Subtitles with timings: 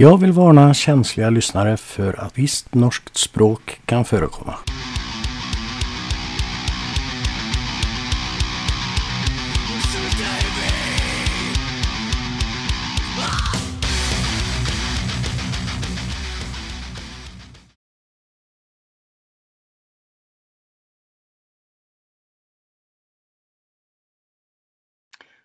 [0.00, 4.54] Jag vill varna känsliga lyssnare för att visst norskt språk kan förekomma.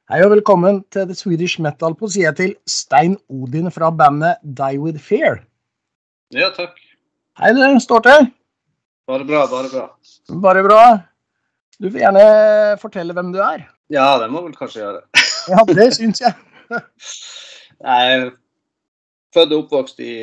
[0.06, 4.78] Hei og velkommen til The Swedish Metal på sida til Stein Odin fra bandet Die
[4.78, 5.40] With Fear.
[6.30, 6.78] Ja, takk.
[7.42, 8.28] Hei, det står til.
[9.10, 9.88] Bare bra, bare bra.
[10.44, 10.84] Bare bra.
[11.82, 12.28] Du får gjerne
[12.84, 13.66] fortelle hvem du er.
[13.90, 15.02] Ja, det må vel kanskje gjøre.
[15.56, 16.38] Ja, det syns jeg.
[17.90, 18.30] Jeg er
[19.34, 20.14] født og oppvokst i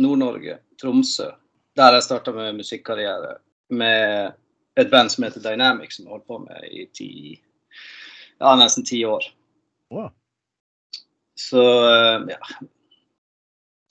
[0.00, 1.28] Nord-Norge, Tromsø.
[1.76, 3.36] Der jeg starta med musikkarriere
[3.68, 4.32] med
[4.80, 7.10] et band som heter Dynamic, som jeg holdt på med i ti,
[8.42, 9.24] ja, nesten ti år.
[9.92, 10.10] Wow.
[11.38, 12.38] Så eh, ja.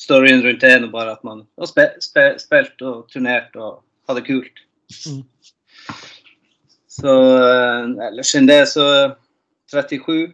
[0.01, 3.83] Storyen rundt det er nå bare at man har spe, spe, spilt og turnert og
[4.09, 4.63] hatt det kult.
[5.05, 5.21] Mm.
[6.91, 8.85] Så eh, ellers enn det, så
[9.71, 10.33] 37,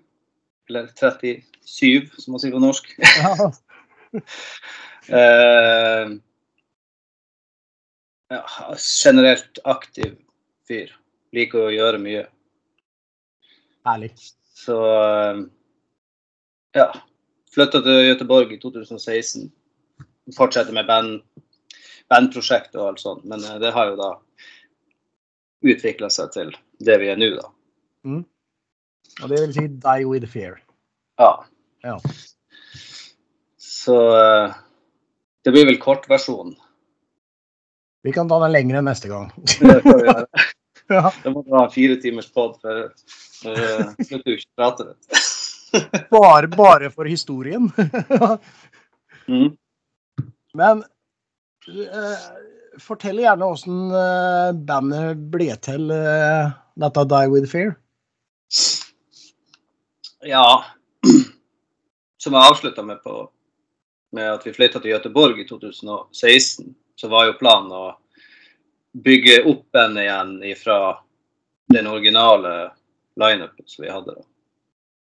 [0.72, 2.94] eller 37, som man sier på norsk.
[3.18, 3.50] Ja.
[5.08, 6.10] Eh,
[8.32, 8.40] ja,
[9.04, 10.16] generelt aktiv
[10.68, 10.94] fyr.
[11.36, 12.24] Liker å gjøre mye.
[13.88, 14.12] Herlig.
[14.58, 15.44] Så eh,
[16.76, 16.88] ja.
[17.54, 19.48] Flytta til Göteborg i 2016.
[20.36, 21.22] Fortsetter med band,
[22.12, 23.24] bandprosjekt og alt sånt.
[23.26, 24.12] Men eh, det har jo da
[25.68, 26.52] utvikla seg til
[26.84, 27.48] det vi er nå, da.
[28.08, 28.24] Mm.
[29.24, 30.60] Og det vil si Die With Fear.
[31.22, 31.32] Ja.
[31.86, 31.96] Ja.
[33.58, 34.58] Så eh,
[35.48, 36.58] det blir vel kortversjonen.
[38.04, 39.32] Vi kan ta den lengre neste gang.
[40.88, 40.96] Det.
[40.96, 41.12] Ja.
[41.24, 42.88] Da må du ha fire timers pod, for
[43.42, 44.86] for, eh, slutter du ikke å prate.
[46.12, 47.72] Bare, bare for historien.
[49.28, 49.58] Mm.
[50.56, 50.86] Men
[51.68, 52.28] uh,
[52.80, 57.74] fortell gjerne åssen uh, bandet ble til uh, dette Die With Fear.
[60.24, 60.46] Ja,
[62.24, 63.26] som jeg avslutta med på
[64.16, 67.84] med at vi flytta til Göteborg i 2016, så var jo planen å
[69.04, 70.80] bygge opp en igjen fra
[71.74, 72.72] den originale
[73.20, 74.16] lineupen som vi hadde.
[74.16, 74.24] da.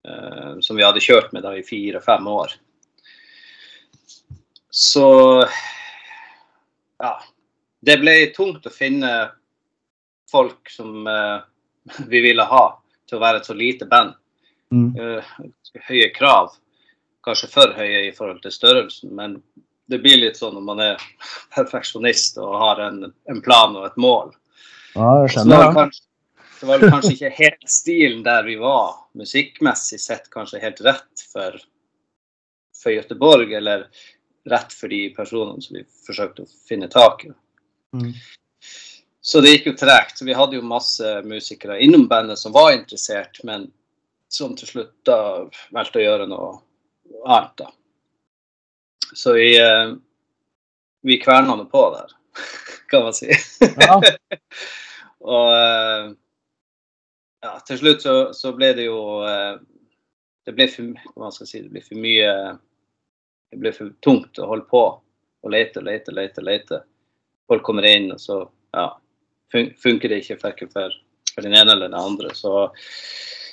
[0.09, 2.55] Uh, som vi hadde kjørt med da i fire-fem år.
[4.69, 5.07] Så
[6.99, 7.13] ja.
[7.83, 9.11] Det ble tungt å finne
[10.31, 11.43] folk som uh,
[12.07, 12.65] vi ville ha
[13.07, 14.15] til å være et så lite band.
[14.71, 14.91] Mm.
[14.95, 15.33] Uh,
[15.89, 16.55] høye krav.
[17.23, 19.39] Kanskje for høye i forhold til størrelsen, men
[19.89, 21.03] det blir litt sånn når man er
[21.55, 24.33] perfeksjonist og har en, en plan og et mål.
[24.95, 25.91] Ja, jeg Så det var,
[26.59, 31.57] det var kanskje ikke helt stilen der vi var, musikkmessig sett kanskje helt rett for,
[32.83, 33.87] for Göteborg, eller
[34.49, 37.33] rett for de personene som vi forsøkte å finne tak i.
[37.95, 38.13] Mm.
[39.23, 40.19] Så det gikk jo tregt.
[40.21, 43.69] Vi hadde jo masse musikere innom bandet som var interessert, men
[44.27, 46.49] som til slutt da valgte å gjøre noe
[47.23, 47.69] annet, da.
[49.13, 49.93] Så vi, eh,
[51.01, 52.11] vi kverna nå på der,
[52.89, 53.31] kan man si.
[53.59, 54.01] Ja.
[55.33, 56.09] Og eh,
[57.43, 58.97] ja, til slutt så, så ble det jo
[59.27, 59.55] eh,
[60.43, 62.33] Det ble for, hva skal jeg si, det ble for mye
[63.51, 64.83] Det ble for tungt å holde på
[65.43, 66.77] og lete, lete, lete, lete.
[67.51, 68.37] Folk kommer inn, og så
[68.71, 68.85] ja,
[69.51, 70.93] fun funker det ikke verken for,
[71.33, 72.31] for den ene eller den andre.
[72.31, 72.69] Så,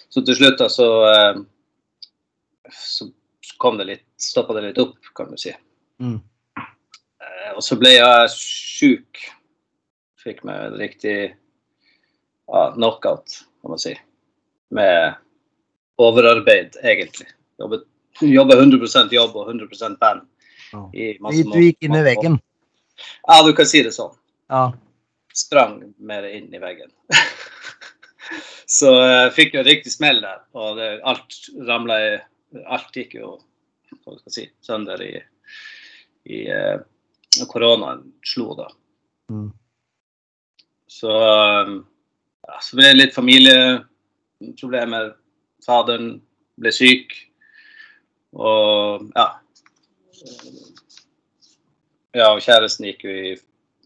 [0.07, 0.87] så til slutt da så,
[2.71, 3.09] så
[3.61, 5.53] kom det litt Stoppa det litt opp, kan du si.
[6.01, 6.19] Mm.
[6.61, 9.21] Eh, Og så ble jeg sjuk.
[10.21, 13.95] Fikk meg en riktig ja, knockout, kan man si.
[14.77, 15.17] Med
[16.01, 17.31] overarbeid, egentlig.
[17.61, 17.87] Jobbet,
[18.21, 20.29] jobba 100% jobb og 100 band.
[20.73, 20.85] Ja.
[20.93, 22.41] I Du gikk inn i veggen.
[23.27, 24.13] Ja, du kan si det sånn.
[24.53, 24.71] Ja.
[25.37, 26.93] Sprang mer inn i veggen.
[28.81, 30.43] så jeg fikk jo en riktig smell der.
[30.57, 32.11] Og det, alt ramla i
[32.67, 33.37] Alt gikk jo
[34.11, 35.15] hva skal si, sønder i,
[36.31, 36.79] i eh,
[37.51, 38.69] koronaen slo da.
[39.31, 39.51] Mm.
[40.91, 41.77] Så, um,
[42.47, 45.13] ja, så ble det litt familieproblemer.
[45.65, 46.17] Faderen
[46.61, 47.15] ble syk.
[48.35, 49.29] Og ja.
[52.11, 53.33] Ja, og kjæresten gikk jo i,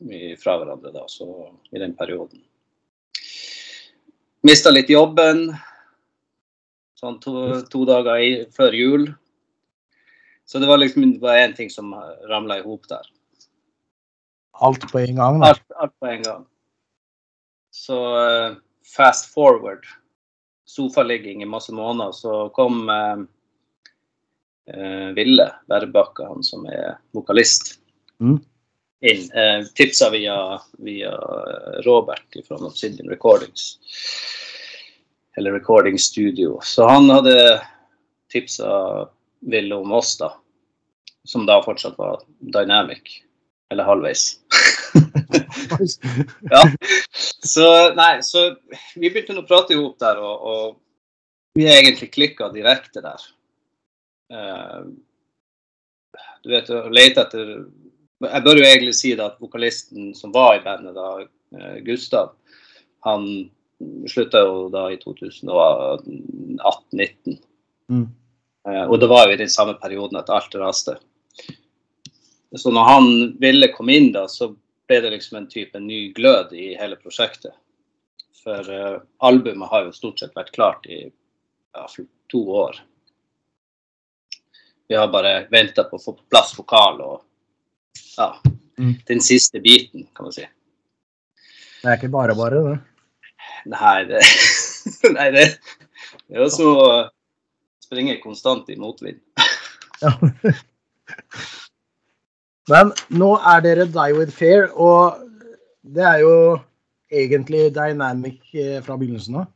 [0.08, 1.28] i, fra hverandre da, så
[1.74, 2.40] i den perioden.
[4.44, 5.50] Mista litt jobben.
[7.00, 9.06] Sånn to, to dager i, før jul.
[10.46, 11.94] Så det var liksom bare én ting som
[12.28, 13.06] ramla i hop der.
[14.60, 15.42] Alt på en gang.
[15.42, 16.44] Alt, alt på en gang.
[17.74, 18.56] Så uh,
[18.96, 19.86] fast forward,
[20.66, 23.24] sofaligging i masse måneder, så kom uh,
[24.70, 27.80] uh, Ville Værbakka, han som er vokalist,
[28.22, 28.38] Mm.
[29.02, 29.24] inn.
[29.34, 31.10] Uh, tipsa via, via
[31.82, 33.78] Robert fra Obsidian Recordings.
[35.36, 36.60] Eller Recording Studio.
[36.62, 37.60] Så han hadde
[38.30, 39.08] tipsa
[39.50, 40.34] Ville om oss, da.
[41.24, 43.20] Som da fortsatt var Dynamic.
[43.72, 44.34] Eller halvveis.
[46.50, 46.62] Ja.
[47.44, 48.56] Så nei, så
[48.94, 53.20] vi begynte å prate i hop der, og, og vi egentlig klikka direkte der.
[54.32, 54.82] Uh,
[56.44, 57.46] du vet, å lete etter
[58.24, 61.08] Jeg bør jo egentlig si da at vokalisten som var i bandet da,
[61.56, 62.28] eh, Gustav,
[63.04, 63.50] han
[64.08, 67.38] slutta jo da i 2018-19.
[67.92, 68.08] Mm.
[68.68, 70.96] Eh, og det var jo i den samme perioden at alt raste.
[72.54, 73.06] Så når han
[73.42, 74.52] ville komme inn da, så
[74.88, 77.54] ble det liksom en type ny glød i hele prosjektet.
[78.44, 81.86] For eh, albumet har jo stort sett vært klart i ja,
[82.30, 82.78] to år.
[84.88, 87.22] Vi har bare venta på å få på plass vokal og
[88.18, 88.34] ja,
[88.78, 88.94] Mm.
[89.06, 90.46] den siste biten, kan man si.
[91.82, 92.78] Det er ikke bare bare, det.
[93.70, 94.22] Nei, det,
[95.16, 95.44] nei, det,
[96.26, 97.10] det er jo som
[97.94, 99.20] å springe konstant i motvind.
[100.02, 100.10] Ja.
[102.68, 105.20] Men nå er dere Die With Fair, og
[105.80, 106.34] det er jo
[107.12, 109.46] egentlig Dynamic eh, fra begynnelsen av.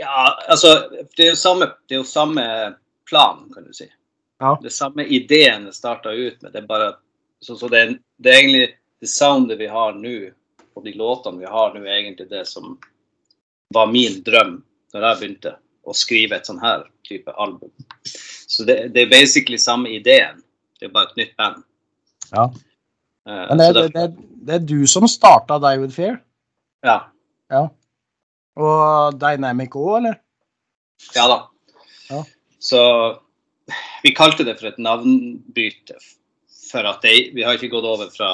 [0.00, 0.72] Ja, altså
[1.14, 2.44] Det er jo samme, det er jo samme
[3.08, 3.86] plan, kan du si.
[4.42, 4.56] Ja.
[4.62, 6.52] Det samme ideen det starta ut med.
[6.52, 6.94] Det er bare
[7.40, 8.68] så, så det, er, det er egentlig
[9.00, 10.16] det soundet vi har nå,
[10.74, 12.74] og de låtene vi har nå, er egentlig det som
[13.72, 14.58] var min drøm
[14.92, 17.70] når jeg begynte å skrive et sånn her type album.
[18.46, 20.42] Så det, det er basically samme ideen.
[20.78, 21.62] Det er bare et nytt band.
[22.32, 22.44] Ja.
[23.28, 24.06] Eh, Men det, det, det,
[24.46, 26.20] det er du som starta Die With Fair?
[26.84, 26.98] ja.
[27.52, 27.66] Ja.
[28.56, 30.14] Og Dynamic òg, eller?
[31.16, 31.36] Ja da.
[32.10, 32.22] Ja.
[32.60, 32.80] Så
[34.02, 35.96] vi kalte det for et navnbytte.
[36.70, 38.30] For at det, vi har ikke gått over fra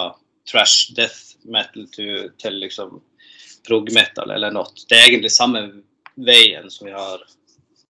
[0.50, 3.00] trash death metal til, til liksom
[3.66, 4.70] prog metal eller noe.
[4.88, 5.64] Det er egentlig samme
[6.18, 7.22] veien som vi har,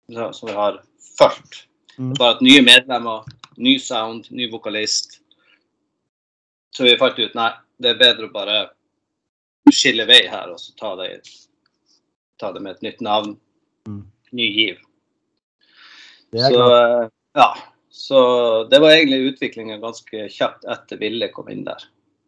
[0.08, 0.82] som vi har
[1.18, 1.66] fulgt.
[1.98, 2.14] Mm.
[2.14, 3.24] Bare at nye medlemmer,
[3.56, 5.20] ny sound, ny vokalist.
[6.76, 7.50] Så vi fant ut nei,
[7.80, 8.58] det er bedre å bare
[9.72, 11.08] skille vei her og så ta det,
[12.40, 13.36] ta det med et nytt navn.
[13.88, 14.04] Mm.
[14.36, 14.82] Ny giv.
[16.36, 16.76] Så, klart.
[16.76, 17.48] eh, ja,
[17.96, 18.20] så
[18.70, 21.86] det var egentlig utviklinga ganske kjapt etter Ville kom inn der.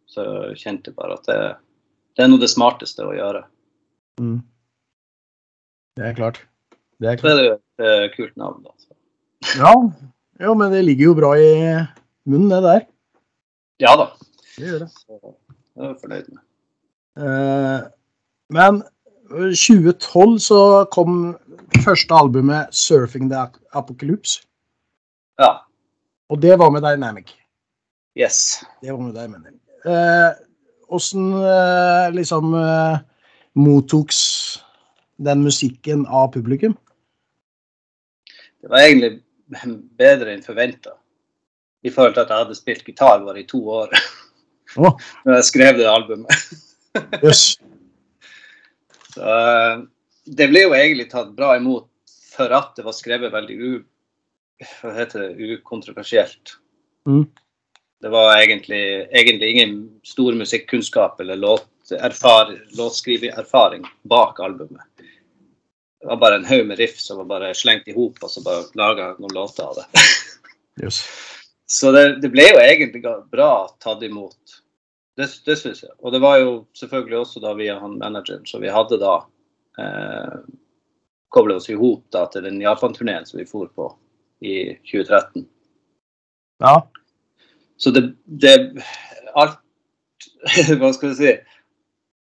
[0.09, 1.41] Så jeg kjente bare at det,
[2.17, 3.43] det er noe det smarteste å gjøre.
[4.23, 4.39] Mm.
[5.99, 6.41] Det er klart.
[6.99, 7.33] Det er klart.
[7.33, 8.71] er det jo et eh, kult navn, da.
[9.55, 9.73] Ja.
[10.41, 10.55] Ja.
[10.55, 11.51] men det ligger jo bra i
[12.27, 12.87] munnen, det der.
[13.81, 14.09] Ja da.
[14.57, 14.91] Det gjør det.
[14.91, 16.43] Så det er jeg fornøyd med.
[17.23, 17.81] Eh,
[18.51, 18.83] men
[19.31, 20.61] 2012 så
[20.91, 21.37] kom
[21.85, 24.43] første albumet 'Surfing the Apocalypse'.
[25.39, 25.53] Ja.
[26.29, 27.31] Og det var med Dynamic.
[28.17, 28.65] Yes.
[28.83, 29.55] Det var med Dynamic.
[29.87, 30.33] Eh,
[30.89, 32.99] Åssen eh, liksom eh,
[33.55, 34.19] mottoks
[35.17, 36.77] den musikken av publikum?
[38.69, 39.13] Det var egentlig
[40.03, 40.93] bedre enn forventa.
[41.81, 43.95] I forhold til at jeg hadde spilt gitar bare i to år
[44.77, 44.99] oh.
[45.25, 46.43] når jeg skrev det albumet.
[47.25, 47.55] yes.
[49.15, 49.87] Så, eh,
[50.37, 51.89] det ble jo egentlig tatt bra imot
[52.35, 53.71] for at det var skrevet veldig u,
[54.83, 56.59] hva heter det, ukontroversielt.
[57.09, 57.25] Mm.
[58.05, 64.85] Det var egentlig, egentlig ingen stor musikkunnskap eller låterfar, låtskrivererfaring bak albumet.
[66.01, 68.43] Det var bare en haug med riff som var bare slengt i hop, og så
[68.45, 70.05] bare laga noen låter av det.
[70.85, 71.03] yes.
[71.69, 73.53] Så det, det ble jo egentlig bra
[73.83, 74.61] tatt imot.
[75.19, 75.93] Det, det syns jeg.
[75.99, 79.17] Og det var jo selvfølgelig også da via han manageren, så vi hadde da
[79.83, 80.39] eh,
[81.35, 83.91] koblet oss i hop til den Japan-turneen som vi for på
[84.41, 85.45] i 2013.
[86.63, 86.77] Ja.
[87.77, 88.55] Så det, det
[89.35, 89.59] Alt
[90.79, 91.33] Hva skal jeg si?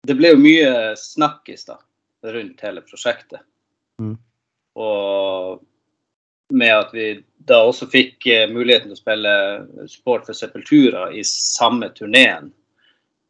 [0.08, 1.78] Det ble jo mye snakkis da
[2.26, 3.46] rundt hele prosjektet.
[4.02, 4.18] Mm.
[4.78, 5.64] Og
[6.54, 7.08] med at vi
[7.48, 9.34] da også fikk eh, muligheten til å spille
[9.90, 12.52] support for Sepultura i samme turneen.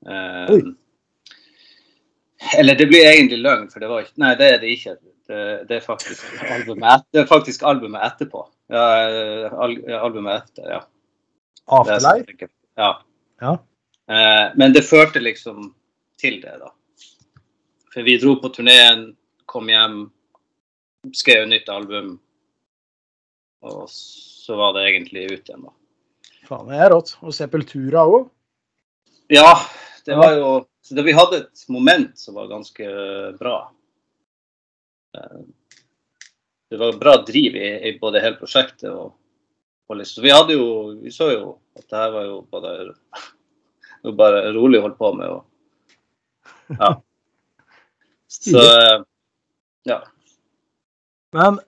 [0.07, 0.53] Eh,
[2.57, 4.97] eller det blir egentlig løgn, for det var ikke Nei, det er det ikke.
[5.27, 8.45] Det, det, er, faktisk albumet, det er faktisk albumet etterpå.
[8.71, 10.83] Ja, eh, al, albumet etter, ja.
[11.77, 12.47] Afterlife?
[12.79, 12.91] Ja.
[13.41, 13.57] Ja.
[14.07, 15.73] Eh, men det førte liksom
[16.21, 16.71] til det, da.
[17.91, 19.09] For vi dro på turneen,
[19.49, 20.05] kom hjem,
[21.15, 22.15] skrev nytt album.
[23.67, 25.73] Og så var det egentlig ut igjen, da.
[26.47, 27.15] Faen, det er rått.
[27.23, 28.27] Og Sepultura òg.
[29.33, 29.51] Ja,
[30.07, 30.51] det var jo
[30.87, 32.85] så det, Vi hadde et moment som var ganske
[33.39, 33.57] bra.
[35.17, 35.39] Eh,
[36.69, 39.15] Det var bra driv i, i både hele prosjektet og
[39.87, 40.23] og liksom.
[40.23, 40.67] Vi hadde jo
[41.01, 42.71] Vi så jo at det her var jo bare,
[44.03, 45.29] jo bare rolig holdt på med.
[45.29, 45.45] Og,
[46.79, 46.93] ja.
[48.37, 49.03] Så eh,
[49.87, 50.01] ja.
[51.35, 51.59] Men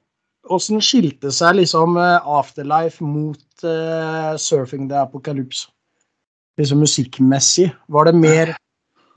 [0.50, 5.68] åssen skilte seg liksom eh, Afterlife mot uh, Surfing the Apocalypse?
[6.60, 7.70] Liksom musikkmessig.
[7.88, 8.54] Var det mer,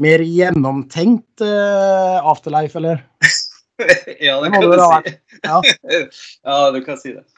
[0.02, 3.04] mer gjennomtenkt uh, Afterlife, eller?
[4.20, 5.16] ja, det Det kan du si.
[5.42, 5.62] Ja.
[6.42, 7.24] ja, du kan si det.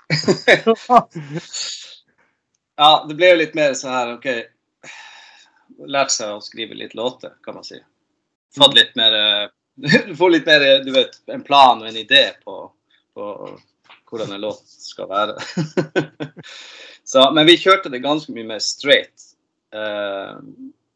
[2.76, 4.24] Ja, det ble jo litt mer sånn her OK
[5.86, 7.76] Lært seg å skrive litt låter, kan man si.
[8.58, 9.14] Fått litt mer
[9.78, 12.72] Du får litt mer du vet, en plan og en idé på,
[13.14, 13.26] på
[14.10, 15.36] hvordan en låt skal være.
[17.04, 19.30] Så, men vi kjørte det ganske mye mer straight.
[19.74, 20.40] Uh,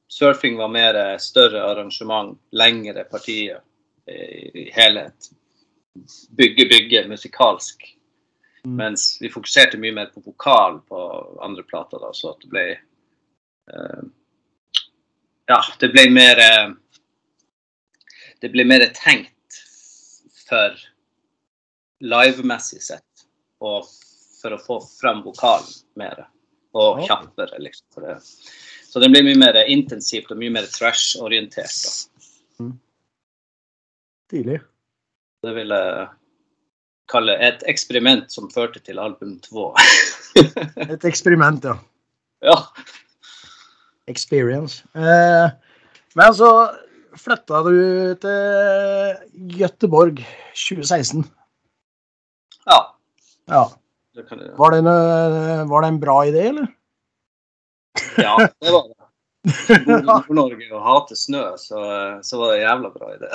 [0.08, 3.60] surfing var mer større arrangement, lengre partier
[4.08, 4.22] i,
[4.62, 5.30] i helhet.
[6.38, 7.98] Bygge, bygge musikalsk.
[8.64, 8.76] Mm.
[8.76, 11.00] Mens vi fokuserte mye mer på vokal på
[11.42, 12.66] andre plater, da, så at det ble
[13.72, 14.04] uh,
[15.48, 16.74] Ja, det ble mer uh,
[18.42, 19.60] Det ble mer tenkt
[20.48, 20.76] for
[22.04, 23.24] livemessig sett,
[23.64, 23.86] og
[24.38, 26.26] for å få frem vokalen mer.
[26.78, 27.86] Og kjappere, liksom.
[27.94, 28.18] For det.
[28.88, 31.74] Så det blir mye mer intensivt og mye mer trash-orientert.
[32.58, 32.70] da.
[34.28, 34.60] Tidlig.
[35.42, 36.08] Det vil jeg
[37.08, 39.70] kalle et eksperiment som førte til album to.
[40.92, 41.78] Et eksperiment, ja.
[42.44, 42.58] ja.
[44.10, 44.84] Experience.
[44.94, 45.48] Eh,
[46.18, 46.50] men så
[47.18, 47.78] flytta du
[48.22, 50.20] til Gøteborg
[50.52, 51.24] 2016.
[52.68, 52.78] ja.
[53.48, 53.62] Ja.
[54.18, 56.66] Det kan du, Var det, en, var det en bra idé, eller?
[58.18, 58.94] ja, det var det.
[60.04, 61.80] Nord-Norge og hater snø, så,
[62.26, 63.30] så var det en jævla bra idé.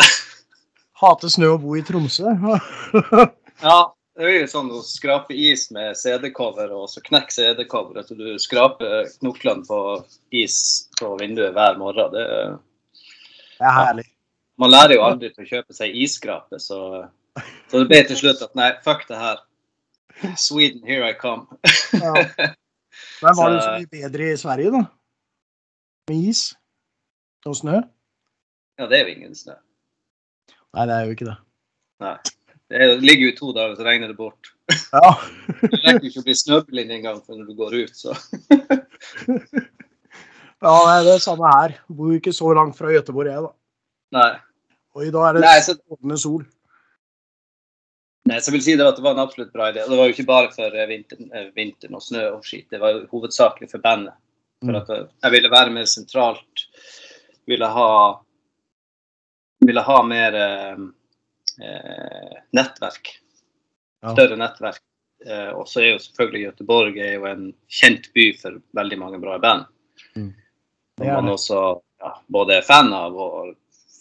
[1.03, 2.29] Hate snø og bo i Tromsø?
[3.63, 3.77] Ja,
[4.17, 8.25] det er jo sånn å skrape is med CD-cover, og så knekke CD-coveret så du
[8.41, 9.77] skraper knoklene på
[10.35, 10.57] is
[10.99, 12.11] på vinduet hver morgen.
[12.11, 12.25] Det,
[13.57, 14.05] Det er herlig.
[14.59, 16.79] man lærer jo aldri til å kjøpe seg isskrape, så,
[17.69, 19.39] så det ble til slutt at nei, fuck det her.
[20.37, 21.47] Sweden, here I come.
[21.93, 22.13] Ja.
[23.23, 24.83] Men var det Så- mye bedre i Sverige, da?
[26.09, 26.43] Med is
[27.45, 27.79] og snø?
[28.79, 29.55] Ja, det er jo ingen snø.
[30.73, 31.35] Nei, det er jo ikke det.
[32.03, 32.15] Nei.
[32.69, 34.51] Det er- ligger jo to dager, så regner det bort.
[34.93, 35.09] Ja.
[35.61, 38.13] Du rekker ikke å bli snøblind engang når du går ut, så
[40.63, 41.75] ja, det er det samme her.
[41.89, 43.51] Bor ikke så langt fra Göteborg, jeg, da.
[44.19, 44.31] Nei.
[44.95, 46.45] Og i dag er det strålende sol.
[48.30, 49.84] Nei, så jeg vil si det at det var en absolutt bra idé.
[49.88, 52.80] Det var jo ikke bare for eh, vinteren, eh, vinteren og snø og skit, det
[52.82, 54.15] var jo hovedsakelig for bandet.
[54.63, 54.75] For Mm.
[54.80, 56.68] at eh, jeg ville være mer sentralt.
[57.48, 57.89] Ville ha
[59.63, 60.77] Ville ha mer eh,
[62.51, 63.13] nettverk.
[64.12, 64.82] Større nettverk.
[65.25, 69.20] Eh, og så er jo selvfølgelig Göteborg er jo en kjent by for veldig mange
[69.24, 69.65] bra band.
[70.15, 70.34] Mm.
[70.98, 71.62] Som man også
[72.03, 73.53] ja, både er fan av og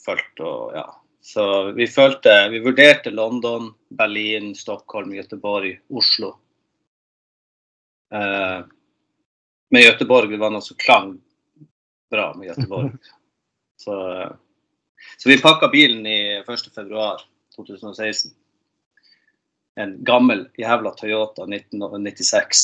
[0.02, 0.86] fulgt og ja.
[1.22, 6.36] Så vi følte Vi vurderte London, Berlin, Stockholm, Göteborg, Oslo.
[8.12, 8.66] Uh,
[9.70, 11.14] med Göteborg var noe som klang
[12.12, 12.90] bra med Göteborg.
[13.76, 14.32] så, eh,
[15.16, 16.74] så vi pakka bilen i 1.
[16.74, 17.22] februar
[17.56, 18.30] 2016.
[19.80, 22.58] En gammel jævla Toyota 1996.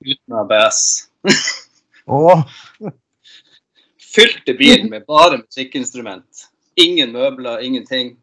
[0.00, 0.80] Uten ABS.
[2.08, 2.22] Å,
[4.14, 6.48] Fylte bilen med bare musikkinstrument.
[6.80, 8.16] Ingen møbler, ingenting.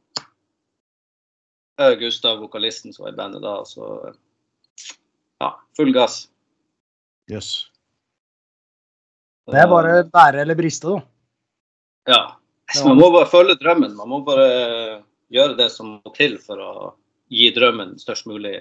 [1.80, 4.14] Jeg og Gustav, vokalisten som var i bandet da, så
[5.40, 6.26] ja, full gass.
[7.30, 7.70] jøss.
[9.50, 11.00] Det er bare bære eller briste, da.
[12.10, 12.20] Ja.
[12.86, 13.96] Man må bare følge drømmen.
[13.98, 14.50] Man må bare
[15.34, 16.72] gjøre det som må til for å
[17.34, 18.60] gi drømmen størst mulig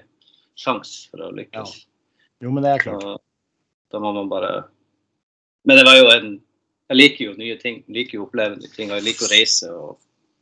[0.59, 1.75] sjanse for å lykkes.
[2.45, 3.05] Jo, men det er klart.
[3.05, 3.17] Da,
[3.93, 4.53] da må man bare
[5.69, 6.29] Men det var jo en
[6.89, 7.83] Jeg liker jo nye ting.
[7.87, 8.91] Jeg liker jo å oppleve nye ting.
[8.91, 9.99] Og jeg liker å reise og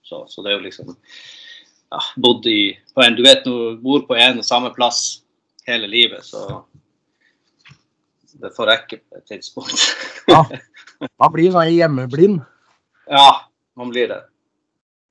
[0.06, 0.22] så.
[0.30, 2.58] Så det er jo liksom ja, Bodd i
[2.94, 5.22] på en, Du vet når du bor på en og samme plass
[5.66, 6.62] hele livet, så
[8.36, 9.80] det får rekke på et tidspunkt.
[10.30, 10.42] Ja.
[11.20, 12.40] Man blir sånn hjemmeblind.
[13.10, 13.28] ja,
[13.78, 14.18] man blir det.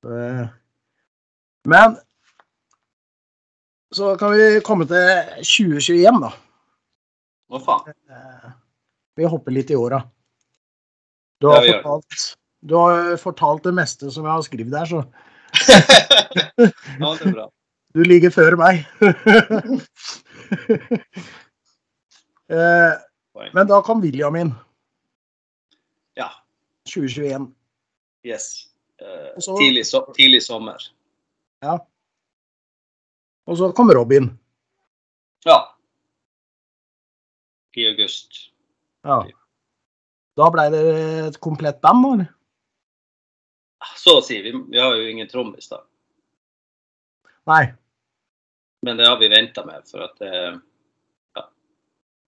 [0.06, 0.46] Eh,
[1.66, 1.96] Men
[3.96, 6.30] så kan vi komme til 2021, da.
[7.50, 7.94] Hva faen?
[8.10, 8.50] Eh,
[9.16, 10.02] Vi hopper litt i åra.
[11.40, 15.02] Du har Ja, fortalt du har fortalt det meste som jeg har skrevet der, så
[16.58, 17.44] ja, det er bra.
[17.94, 18.84] du ligger før meg.
[22.46, 22.92] Eh,
[23.52, 24.52] Men da kom William inn.
[26.14, 26.28] Ja.
[26.86, 27.48] 2021.
[28.22, 28.68] Yes.
[29.02, 30.78] Eh, så- tidlig, so tidlig sommer.
[31.62, 31.74] Ja.
[33.46, 34.30] Og så kom Robin.
[35.44, 35.72] Ja.
[37.76, 38.30] i august.
[39.04, 39.18] Ja.
[40.36, 40.80] Da blei det
[41.26, 42.28] et komplett band, eller?
[43.96, 44.38] Så å si.
[44.44, 45.82] Vi, vi har jo ingen trommis, da.
[47.48, 47.62] Nei.
[48.86, 50.32] Men det har vi venta med, for at det,
[51.38, 51.44] ja,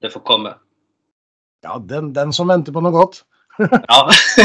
[0.02, 0.54] det får komme.
[1.66, 3.24] Ja, den, den som venter på noe godt,
[3.58, 3.98] Ja.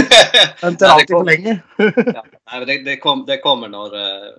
[0.63, 1.59] venter alltid for lenge.
[1.77, 2.23] ja.
[2.25, 4.29] Nei, men det, det, kom, det kommer når, eh,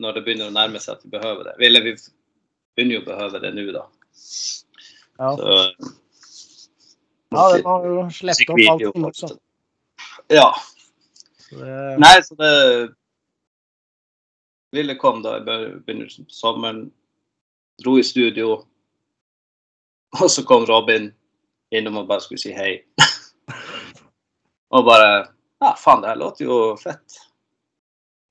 [0.00, 1.56] når det begynner å nærme seg at vi behøver det.
[1.68, 3.82] Eller vi begynner jo å behøve det nå, da.
[5.20, 5.58] Ja, Så,
[7.34, 9.30] ja den har jo sluppet opp alt som også.
[10.30, 10.48] Ja.
[11.48, 12.94] Så det- Nei, så det
[14.72, 16.86] Ville kom da i be- begynnelsen på sommeren.
[17.84, 18.64] Dro i studio.
[20.20, 21.10] Og så kom Robin
[21.72, 22.78] innom og bare skulle si hei.
[24.72, 25.26] og bare
[25.62, 27.18] Ja, faen, det her låter jo fett.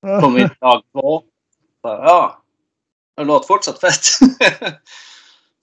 [0.04, 1.22] Kom inn dag to.
[1.86, 2.36] Ja,
[3.18, 4.10] det låter fortsatt fett.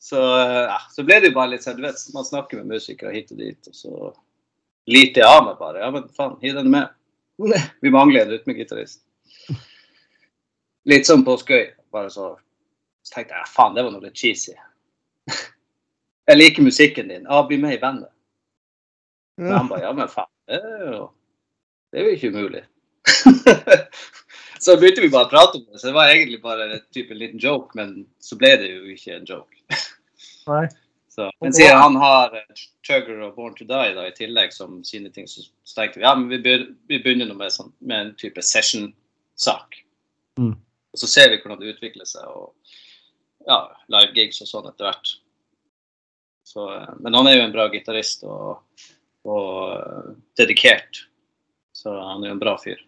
[0.08, 0.20] så,
[0.68, 3.32] ja, så ble det jo bare litt sånn, du vet, man snakker med musikere hit
[3.34, 4.12] og dit, og så
[4.88, 5.82] liter jeg av meg bare.
[5.82, 6.94] Ja, men faen, hiv den med.
[7.84, 9.02] Vi mangler en rytmegitarist.
[10.88, 11.66] Litt sånn på skøy.
[11.92, 12.30] Bare så,
[13.04, 14.56] så tenkte jeg ja, faen, det var noe litt cheesy.
[16.28, 17.28] Jeg liker musikken din.
[17.28, 18.12] Ja, bli med i bandet.
[19.36, 21.04] Men han bare ja, men faen, det er jo,
[21.92, 22.64] det er jo ikke umulig.
[24.64, 25.82] så begynte vi bare å prate om det.
[25.82, 29.20] Så det var egentlig bare en type liten joke, men så ble det jo ikke
[29.20, 29.57] en joke.
[30.48, 30.66] Nei.
[31.18, 34.82] Så, men siden han har eh, Chugger og Born to Die da, i tillegg som
[34.86, 35.42] sine ting, så,
[35.74, 39.80] tenkte vi ja, men vi, begynner, med, sånn, med en type session-sak.
[40.38, 40.52] Mm.
[40.94, 44.90] Og så ser vi hvordan det utvikler seg, og ja, live gigs og sånn etter
[44.90, 45.14] hvert.
[46.48, 48.84] Så, eh, men han er jo en bra gitarist og,
[49.28, 51.02] og eh, dedikert.
[51.76, 52.78] Så han er jo en bra fyr.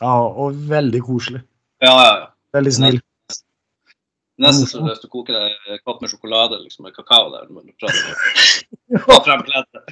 [0.00, 1.44] Ja, og veldig koselig.
[1.84, 2.28] Ja, ja, ja.
[2.56, 3.00] Veldig snill.
[4.40, 5.40] Nesten så du koker å
[5.74, 7.48] en kopp med sjokolade liksom, med kakao der.
[7.52, 8.12] når du prater.
[9.06, 9.82] Få frem kleddet.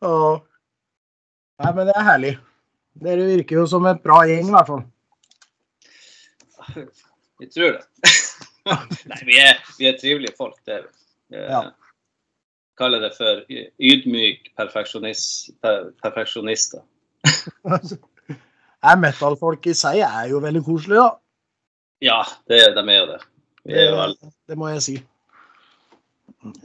[0.00, 0.38] oh.
[1.58, 2.32] Nei, men det er herlig.
[3.02, 4.84] Dere virker jo som et bra gjeng, i hvert fall.
[7.42, 7.82] Vi tror det.
[9.10, 10.92] Nei, vi er, vi er trivelige folk, det er vi.
[11.42, 11.62] Er- Ja.
[12.78, 16.84] Kaller det for ydmyk perfeksjonist, per, perfeksjonister.
[19.02, 21.16] Metal-folk i seg er jo veldig koselige, da.
[22.04, 23.20] Ja, det de er jo det.
[23.64, 24.30] Det, jo.
[24.48, 24.96] Det må jeg si.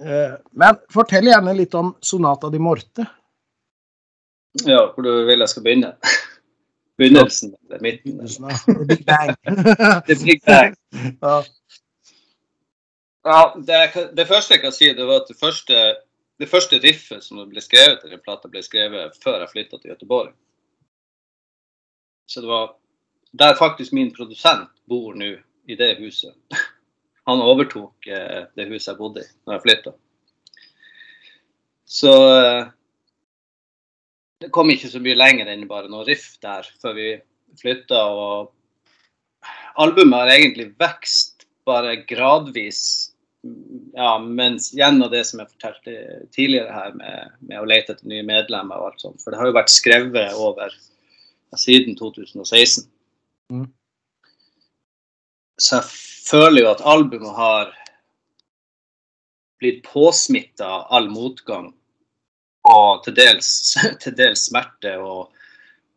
[0.03, 3.07] Eh, Men fortell gjerne litt om Sonata di Morte.
[4.63, 5.95] Ja, hvor du vil jeg skal begynne?
[7.01, 8.19] Begynnelsen eller midten?
[8.21, 8.59] eller?
[8.67, 9.33] The Big Bang.
[10.05, 10.77] Det er Big Bang.
[11.25, 11.41] Ja.
[13.23, 15.77] Ja, det, det første jeg kan si, det var at det første,
[16.43, 19.93] det første riffet som ble skrevet til den plata, ble skrevet før jeg flytta til
[19.93, 20.33] Göteborg.
[22.27, 22.73] Så det var
[23.39, 25.33] der faktisk min produsent bor nå,
[25.67, 26.35] i det huset.
[27.29, 29.93] Han overtok eh, det huset jeg bodde i når jeg flytta.
[31.93, 32.65] Så eh,
[34.43, 37.09] det kom ikke så mye lenger enn bare noe riff der før vi
[37.61, 38.01] flytta.
[38.11, 39.47] Og
[39.79, 42.81] albumet har egentlig vekst bare gradvis.
[43.95, 45.93] Ja, mens gjennom det som jeg fortalte
[46.35, 49.23] tidligere her, med, med å lete etter nye medlemmer og alt sånt.
[49.23, 52.87] For det har jo vært skrevet over ja, siden 2016.
[53.51, 53.67] Mm.
[55.63, 55.89] Så jeg
[56.27, 57.71] føler jo at albumet har
[59.63, 61.69] blitt påsmitta av all motgang
[62.67, 63.49] og til dels,
[64.03, 65.29] til dels smerte og,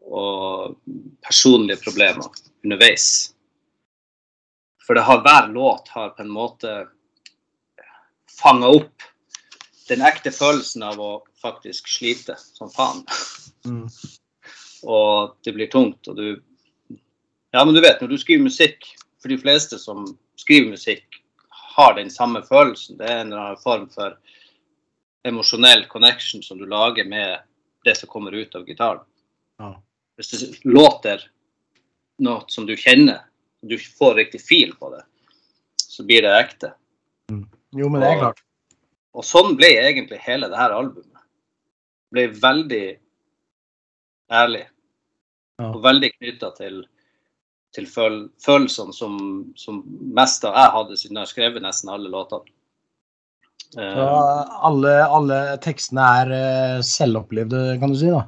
[0.06, 0.76] og
[1.24, 2.28] personlige problemer
[2.64, 3.08] underveis.
[4.86, 6.74] For det har, hver låt har på en måte
[8.36, 9.06] fanga opp
[9.88, 11.10] den ekte følelsen av å
[11.42, 13.02] faktisk slite som faen.
[13.66, 13.86] Mm.
[14.86, 16.28] Og det blir tungt, og du
[17.54, 18.84] Ja, men du vet, når du skriver musikk
[19.26, 20.04] For de fleste som
[20.38, 21.16] skriver musikk,
[21.50, 22.94] har den samme følelsen.
[22.94, 24.14] Det er en eller annen form for
[25.26, 27.42] emosjonell connection som du lager med
[27.82, 29.02] det som kommer ut av gitaren.
[29.58, 29.72] Ja.
[30.14, 31.26] Hvis det låter
[32.22, 33.26] noe som du kjenner,
[33.64, 35.02] og du får riktig fil på det,
[35.74, 36.70] så blir det ekte.
[37.74, 38.46] Jo, men det er klart.
[39.10, 41.26] Og sånn ble egentlig hele det her albumet.
[42.14, 42.84] Ble veldig
[44.30, 44.68] ærlig.
[45.58, 45.72] Ja.
[45.72, 46.84] Og veldig knytta til,
[47.76, 49.18] til føl følelsene som,
[49.58, 49.82] som
[50.16, 52.48] mest av jeg hadde, siden jeg har skrevet nesten alle låtene.
[53.76, 54.06] Så
[54.64, 58.22] alle, alle tekstene er eh, selvopplevde, kan du si, da.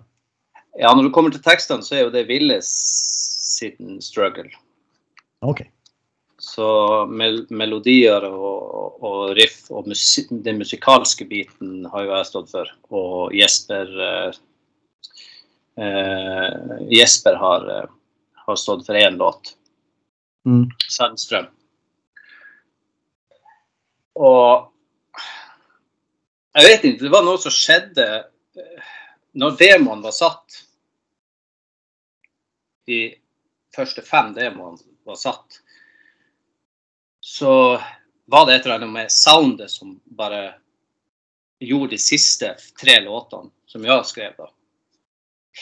[0.77, 4.51] ja, når du kommer til tekstene, så er jo det Ville sin struggle.
[5.47, 5.63] OK.
[6.39, 6.69] Så
[7.11, 12.71] mel melodier og, og riff og musi den musikalske biten har jo jeg stått for.
[12.95, 14.39] Og Jesper eh,
[15.83, 17.89] eh, Jesper har, eh,
[18.49, 19.55] har stått for én låt.
[20.47, 20.67] Mm.
[20.89, 21.47] Sandstrøm.
[24.19, 24.73] Og
[26.59, 28.05] Jeg vet ikke, det var noe som skjedde
[28.59, 28.87] eh,
[29.39, 30.57] når demoen var satt.
[32.89, 33.03] De
[33.77, 35.61] første fem demoene var satt.
[37.21, 37.53] Så
[38.27, 40.57] var det et eller annet med soundet som bare
[41.63, 44.51] gjorde de siste tre låtene som jeg skrev, da.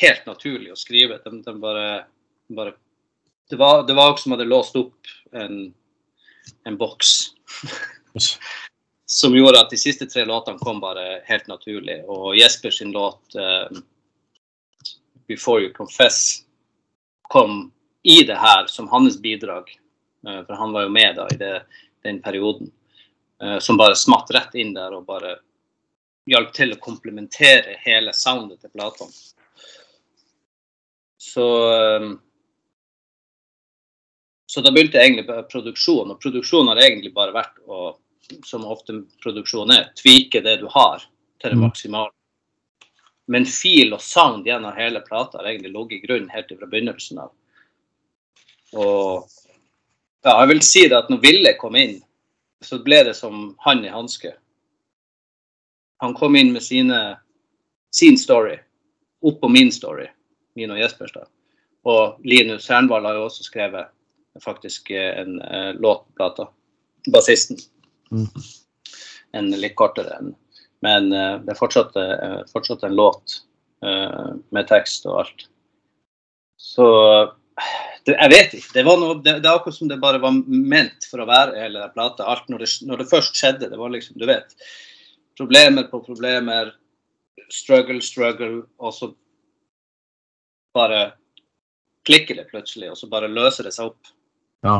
[0.01, 1.19] Helt naturlig å skrive.
[1.25, 2.07] De, de bare,
[2.49, 2.75] bare
[3.51, 5.75] det, var, det var som hadde låst opp en,
[6.65, 7.13] en boks.
[9.07, 12.01] som gjorde at de siste tre låtene kom bare helt naturlig.
[12.11, 13.71] Og Jesper sin låt uh,
[15.29, 16.43] 'Before You Confess'
[17.23, 19.71] kom i det her som hans bidrag.
[20.27, 21.63] Uh, for han var jo med da i det,
[22.03, 22.73] den perioden.
[23.43, 25.39] Uh, som bare smatt rett inn der og bare
[26.27, 29.13] hjalp til å komplementere hele soundet til platene.
[31.17, 31.47] Så
[34.57, 37.91] Så da begynte jeg egentlig produksjon, og produksjonen har egentlig bare vært å
[38.41, 41.03] som ofte produksjon er, tvike det du har
[41.37, 41.65] til det mm.
[41.67, 42.11] maksimale.
[43.29, 47.21] Men fil og sound gjennom hele plata har egentlig ligget i grunnen helt fra begynnelsen
[47.21, 47.35] av.
[48.81, 49.27] Og
[50.25, 51.99] ja, jeg vil si det at når Ville kom inn,
[52.65, 54.33] så ble det som han i hanske.
[56.01, 57.19] Han kom inn med sine,
[57.93, 58.57] sin story
[59.21, 60.09] oppå min story,
[60.57, 61.13] min og Jespers.
[61.13, 61.27] da.
[61.87, 63.93] Og Linus Hernvald har jo også skrevet
[64.45, 66.49] faktisk en uh, låtplate.
[67.13, 67.59] Bassisten.
[68.11, 68.29] Mm.
[69.37, 70.33] En litt kortere en.
[70.85, 73.41] Men uh, det er fortsatt, uh, fortsatt en låt
[73.85, 75.47] uh, med tekst og alt.
[76.57, 76.87] Så
[78.07, 78.73] det, jeg vet ikke.
[78.75, 81.59] Det, var noe, det, det, er akkurat som det bare var ment for å være
[81.59, 82.27] hele den plata.
[82.31, 84.55] Alt når det, når det først skjedde, det var liksom, du vet
[85.37, 86.71] Problemer på problemer.
[87.53, 88.63] Struggle, struggle.
[88.81, 89.11] Og så
[90.77, 91.01] bare
[92.07, 94.13] klikker det plutselig, og så bare løser det seg opp.
[94.67, 94.77] Ja.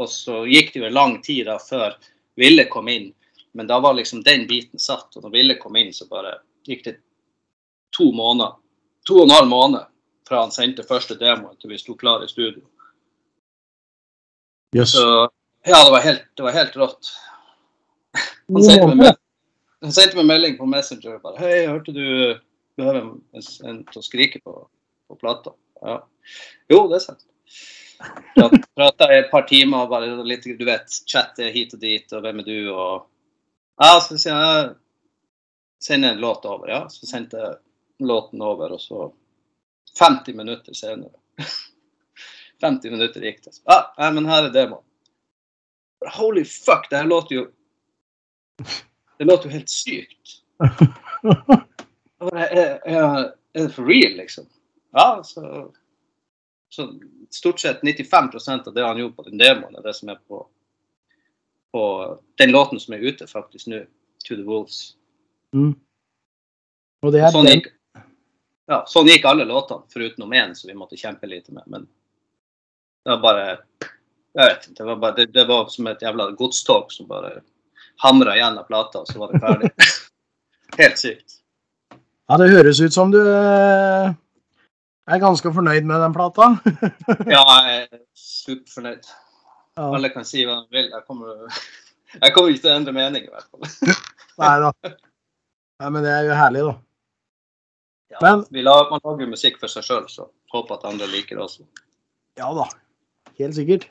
[0.00, 1.96] Og så gikk det jo en lang tid da før
[2.40, 3.10] Ville kom inn.
[3.52, 5.10] Men da var liksom den biten satt.
[5.16, 6.94] Og når Ville kom inn, så bare gikk det
[7.92, 8.54] to måneder,
[9.04, 9.88] to og en halv måned
[10.28, 12.62] fra han sendte første demoen til vi sto klar i studio.
[14.72, 14.94] Yes.
[14.94, 15.04] Så
[15.66, 17.10] ja, det var helt, det var helt rått.
[18.48, 19.18] Han sendte, meg,
[19.84, 22.06] han sendte meg melding på Messenger bare Hei, hørte du
[22.80, 24.56] behøver en, en til å skrike på,
[25.08, 25.52] på plata.
[25.84, 26.00] Ja.
[26.72, 27.26] Jo, det er sant.
[28.74, 32.24] Prata i et par timer og bare litt, du vet, chatte hit og dit, og
[32.24, 33.08] hvem er du, og
[33.80, 34.70] Ja, så sier jeg
[35.82, 36.84] Send en låt over, ja.
[36.88, 39.08] Så sendte jeg låten over, og så
[39.98, 41.10] 50 minutter senere
[42.62, 43.56] 50 minutter gikk det.
[43.66, 44.84] Ja, ah, men her er demoen.
[46.18, 47.46] Holy fuck, det her låter jo
[49.18, 50.38] Det låter jo helt sykt.
[52.22, 54.46] Er, er, er det for real, liksom?
[54.94, 55.42] Ja, så
[56.72, 56.94] så
[57.30, 60.46] stort sett 95% av det han gjorde på den demoen, er det som er på,
[61.72, 61.82] på
[62.40, 63.82] den låten som er ute faktisk nå,
[64.22, 64.94] 'To the Wolves'.
[65.52, 65.74] Mm.
[67.02, 67.68] Og det er sånn, gikk,
[68.72, 71.66] ja, sånn gikk alle låtene, foruten om én som vi måtte kjempe litt med.
[71.66, 71.84] Men
[73.04, 73.46] det var bare
[74.32, 74.76] Jeg vet ikke.
[74.78, 77.42] Det var, bare, det, det var som et jævla godstog som bare
[78.00, 79.70] hamra gjennom plata, og så var det ferdig.
[80.80, 81.42] Helt sykt.
[81.92, 84.14] Ja, det høres ut som du eh,
[85.02, 86.48] jeg er ganske fornøyd med den plata.
[87.34, 89.08] ja, jeg er superfornøyd.
[89.76, 89.88] Ja.
[89.88, 90.90] Alle kan si hva de vil.
[90.92, 91.62] Jeg kommer,
[92.22, 93.96] jeg kommer ikke til å endre mening, i hvert fall.
[94.42, 94.70] Nei da.
[95.82, 96.76] Nei, men det er jo herlig, da.
[98.12, 101.38] Ja, men, vi lager, man lager musikk for seg sjøl, så håper at andre liker
[101.38, 101.66] det også.
[102.38, 102.68] Ja da.
[103.40, 103.88] Helt sikkert.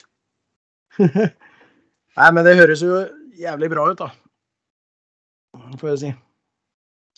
[1.01, 3.01] Nei, men det høres jo
[3.41, 4.11] jævlig bra ut, da.
[5.81, 6.11] Får jeg si.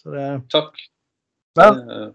[0.03, 0.27] Det...
[0.51, 0.79] Takk.
[1.59, 2.13] Men,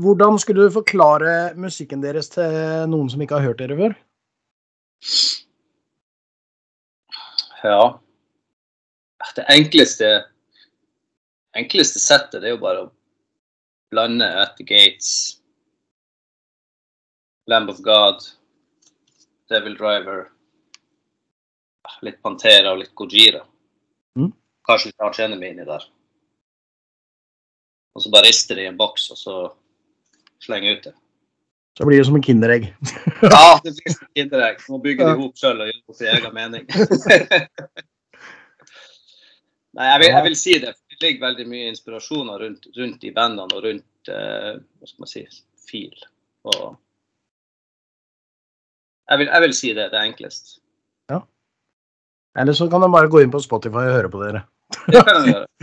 [0.00, 2.50] hvordan skulle du forklare musikken deres til
[2.90, 3.96] noen som ikke har hørt dere før?
[7.64, 7.82] Ja
[9.36, 10.08] Det enkleste
[11.54, 12.92] enkleste settet det er jo bare å
[13.94, 15.40] blande At the Gates,
[17.46, 18.24] Lamb of God,
[19.52, 20.24] Devil Driver,
[22.02, 23.44] litt Pantera og litt Gojira.
[24.18, 24.32] Mm.
[24.66, 25.84] Kanskje litt Arch Enemy inni der.
[27.94, 29.36] Og så bare rister det i en boks, og så
[30.42, 30.94] slenge ut det.
[31.78, 32.68] Så blir det som en Kinderegg.
[33.22, 34.56] ja, det blir som en Kinderegg.
[34.68, 36.64] Må bygge det i hop sjøl og gjøre det sin egen mening.
[39.74, 40.72] Nei, jeg vil, jeg vil, si det.
[40.94, 45.10] Det ligger veldig mye inspirasjoner rundt, rundt de bandene og rundt eh, hva skal man
[45.10, 45.24] si,
[45.66, 45.96] fil.
[46.46, 46.76] Og
[49.10, 49.88] jeg vil, jeg vil si det.
[49.90, 50.54] Det er enklest.
[51.10, 51.24] Ja.
[52.38, 54.44] Eller så kan de bare gå inn på Spotify og høre på dere.
[54.94, 55.48] det kan de gjøre.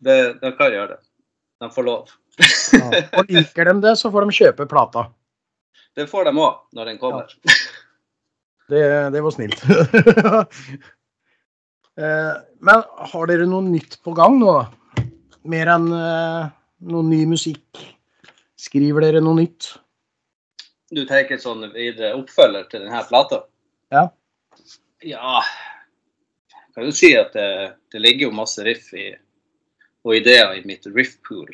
[0.00, 1.00] Det, det, de kan gjøre det.
[1.60, 2.08] De får lov.
[2.72, 3.02] ja.
[3.18, 5.06] Og liker de det, så får de kjøpe plata.
[5.96, 7.34] Det får de òg, når den kommer.
[7.44, 7.58] Ja.
[8.70, 8.82] Det,
[9.16, 9.62] det, var snilt.
[12.00, 14.52] Eh, men har dere noe nytt på gang nå?
[15.52, 16.46] Mer enn eh,
[16.88, 17.80] noe ny musikk?
[18.56, 19.66] Skriver dere noe nytt?
[20.88, 23.42] Du tenker sånn videre oppfølger til denne plata?
[23.92, 24.06] Ja.
[25.04, 25.42] Ja
[26.80, 29.10] kan jo si at det, det ligger jo masse riff i,
[30.04, 31.50] og ideer i mitt riff-pool.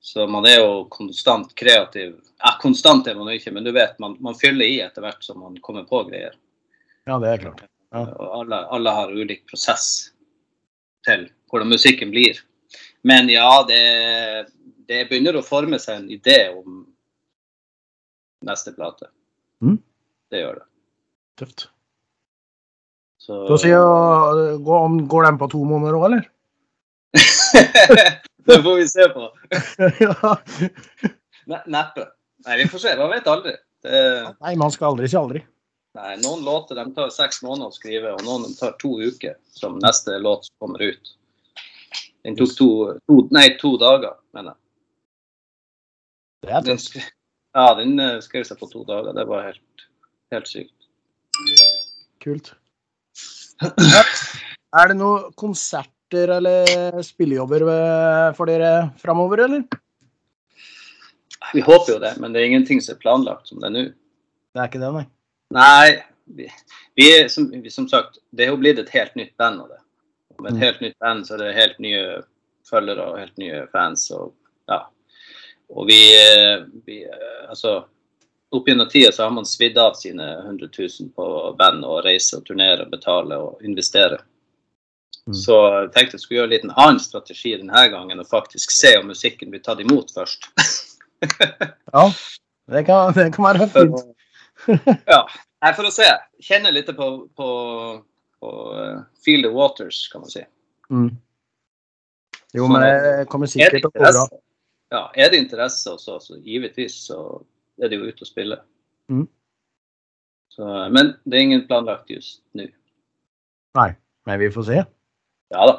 [0.00, 2.12] Så man er jo konstant kreativ.
[2.38, 5.24] Ja, konstant er man jo ikke, men du vet, man, man fyller i etter hvert
[5.26, 6.36] som man kommer på greier.
[7.08, 7.64] Ja, det er klart.
[7.92, 8.04] Ja.
[8.04, 9.88] Og alle, alle har ulik prosess
[11.08, 12.38] til hvordan musikken blir.
[13.02, 13.80] Men ja, det,
[14.86, 16.82] det begynner å forme seg en idé om
[18.46, 19.08] neste plate.
[19.64, 19.78] Mm.
[20.30, 20.66] Det gjør det.
[21.42, 21.68] Tøft.
[23.18, 23.82] Så Så sier
[24.62, 26.28] går, om- går den på to måneder òg, eller?
[28.46, 29.28] det får vi se på.
[30.00, 30.36] ja.
[31.48, 32.08] Ne neppe.
[32.46, 32.96] Nei, vi får se.
[32.98, 33.54] Man vet aldri.
[33.82, 34.00] Det,
[34.40, 35.40] Nei, man skal aldri si aldri.
[35.98, 39.36] nei, noen låter de tar seks måneder å skrive, og noen de tar to uker,
[39.54, 41.12] som neste låt kommer ut.
[42.26, 42.68] Den tok to,
[43.08, 44.60] to, nei, to dager, mener jeg.
[46.46, 46.98] Det er Den tøft.
[46.98, 47.14] sk
[47.56, 49.14] ja, den eh, skrev seg på to dager.
[49.16, 49.86] Det var helt,
[50.34, 50.74] helt sykt.
[52.22, 52.52] Kult.
[54.78, 55.32] Er det noen
[56.08, 59.62] konserter eller spillejobber for dere framover, eller?
[61.54, 63.82] Vi håper jo det, men det er ingenting som er planlagt som det er nå.
[64.54, 65.04] Det er ikke det, nei.
[65.54, 66.02] Nei,
[66.36, 66.48] vi,
[66.96, 69.68] vi er som, vi, som sagt, det er jo blitt et helt nytt band av
[69.70, 69.80] det.
[70.36, 70.62] Og med et Mm.
[70.62, 72.22] helt nytt band så er det helt nye
[72.68, 74.10] følgere og helt nye fans.
[74.12, 74.34] Og,
[74.68, 74.82] ja.
[75.70, 77.84] og vi, eh, vi eh, Altså,
[78.52, 82.36] opp gjennom tida så har man svidd av sine 100 000 på band og reise
[82.36, 84.18] og turnere og betale og investere.
[85.28, 85.34] Mm.
[85.36, 88.94] Så jeg tenkte jeg skulle gjøre en liten annen strategi denne gangen og faktisk se
[88.96, 90.48] om musikken blir tatt imot først.
[91.92, 92.04] Ja,
[92.70, 93.96] det kan, det kan være fint.
[95.10, 95.24] ja.
[95.58, 96.06] Nei, for å se.
[96.46, 97.48] Kjenne litt på, på,
[98.38, 100.44] på eh, Feel the waters, kan man si.
[100.94, 101.08] Mm.
[102.54, 104.22] Jo, men det kommer Er sikkert til å gå bra.
[104.94, 107.18] ja, er det interesse også, så givetvis så
[107.82, 108.60] er det jo ute å spille.
[109.10, 109.26] Mm.
[110.54, 112.70] Så, men det er ingen planlagt just nå.
[113.78, 113.90] Nei,
[114.30, 114.86] men vi får se.
[115.54, 115.76] Ja da.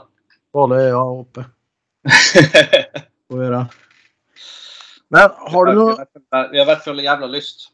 [0.53, 1.45] Både øya oppe
[3.29, 3.63] og gjøre.
[5.13, 6.07] Men har du noe
[6.53, 7.69] Vi har i hvert fall jævla lyst.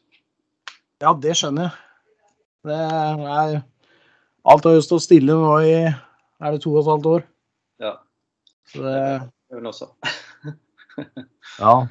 [1.00, 1.78] Ja, det skjønner jeg.
[2.66, 3.56] Det er
[4.46, 7.24] Alt har jo stått stille nå i er det to og et halvt år.
[7.82, 7.94] Ja,
[8.68, 8.98] Så det
[9.50, 9.88] det vil også.
[11.60, 11.86] Ja.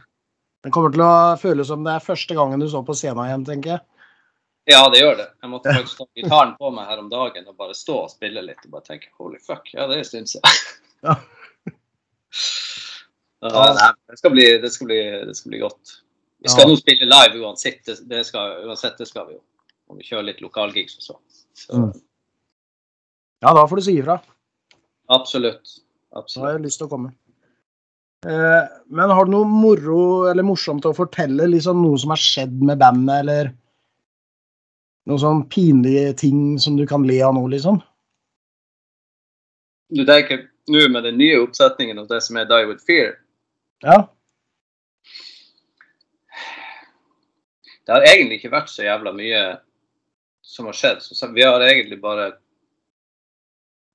[0.66, 3.46] Det kommer til å føles som det er første gangen du står på scenen igjen,
[3.48, 3.84] tenker jeg.
[4.66, 5.28] Ja, det gjør det.
[5.44, 8.42] Jeg måtte faktisk ta gitaren på meg her om dagen og bare stå og spille
[8.42, 10.26] litt og bare tenke holy fuck, ja, det er siden.
[11.06, 11.20] Ja.
[13.46, 14.98] Ja, det, skal bli, det, skal bli,
[15.28, 15.92] det skal bli godt.
[16.42, 16.72] Vi skal Ja.
[16.72, 17.84] nå spille live uansett.
[17.86, 19.42] Det, det skal, uansett, det skal vi jo.
[19.90, 21.20] Og vi kjører litt lokalgigs og så.
[21.54, 21.92] så Mm.
[23.46, 24.16] Ja, da får du si ifra.
[25.14, 25.76] Absolutt.
[26.12, 27.12] Da har jeg lyst til å komme.
[28.26, 31.46] Eh, men har du noe moro eller morsomt å fortelle?
[31.52, 33.52] Liksom noe som har skjedd med bandet, eller
[35.06, 37.78] noen sånn pinlige ting som du kan le av nå, liksom?
[39.94, 43.16] Du tenker nå med den nye oppsetningen av det som er Die With Fear,
[43.84, 44.08] Ja.
[47.86, 49.42] det har egentlig ikke vært så jævla mye
[50.42, 51.04] som har skjedd.
[51.06, 52.34] Så vi har egentlig bare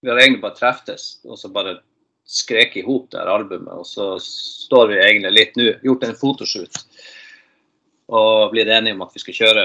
[0.03, 1.81] Vi har egentlig bare treftes og så bare
[2.25, 3.69] skreket i hop det her albumet.
[3.69, 6.79] Og så står vi egentlig litt nå, gjort en fotoshoot
[8.09, 9.65] og blitt enige om at vi skal kjøre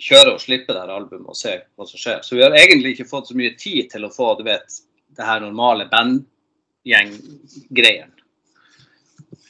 [0.00, 2.20] kjøre og slippe det her albumet og se hva som skjer.
[2.22, 4.68] Så vi har egentlig ikke fått så mye tid til å få du vet,
[5.16, 8.12] det her normale bandgjenggreien.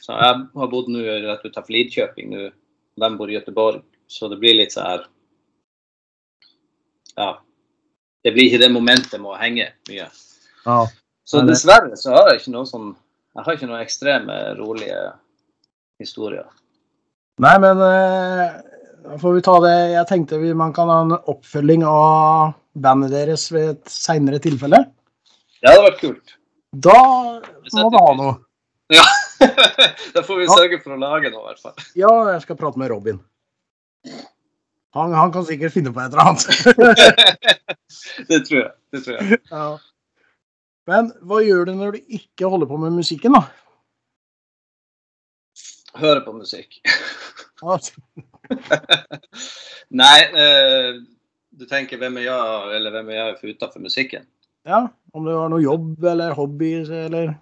[0.01, 2.41] Så jeg har bodd nå rett utenfor Lidkjøping nå.
[2.99, 3.81] De bor i Gøteborg.
[4.09, 5.01] Så det blir litt så her
[7.19, 7.31] Ja.
[8.23, 10.07] Det blir ikke det momentet med å henge mye.
[10.65, 10.79] ja.
[11.29, 12.95] Så dessverre så har jeg ikke noe sånn
[13.35, 14.99] Jeg har ikke noen ekstreme, rolige
[16.01, 16.47] historier.
[17.39, 18.47] Nei, men eh,
[19.03, 19.75] da får vi ta det.
[19.93, 24.83] Jeg tenkte vi, man kan ha en oppfølging av bandet deres ved et seinere tilfelle.
[25.59, 26.35] Ja, Det hadde vært kult.
[26.71, 26.99] Da
[27.75, 28.35] må du ha noe.
[28.93, 29.05] Ja.
[30.15, 31.87] da får vi sørge for å lage noe, i hvert fall.
[31.97, 33.19] Ja, jeg skal prate med Robin.
[34.97, 36.45] Han, han kan sikkert finne på et eller annet.
[38.29, 38.71] Det tror jeg.
[38.93, 39.39] Det tror jeg.
[39.51, 39.69] ja.
[40.89, 43.43] Men hva gjør du når du ikke holder på med musikken, da?
[45.99, 46.79] Hører på musikk.
[50.01, 50.99] Nei, eh,
[51.59, 54.25] du tenker hvem er jeg, eller hvem er jeg for utenfor musikken?
[54.67, 54.83] Ja,
[55.15, 57.35] om du har noe jobb eller hobbyer eller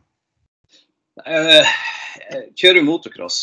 [1.26, 1.66] Eh,
[2.30, 3.38] Jeg kjører jo motocross.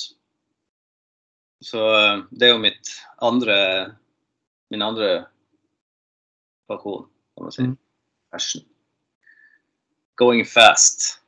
[1.64, 2.92] Så eh, det er jo mitt
[3.24, 3.56] andre
[4.70, 5.08] Min andre
[6.70, 7.62] pasjon, kan man si.
[7.66, 7.74] Mm.
[8.32, 8.62] passion.
[10.16, 11.18] Going fast.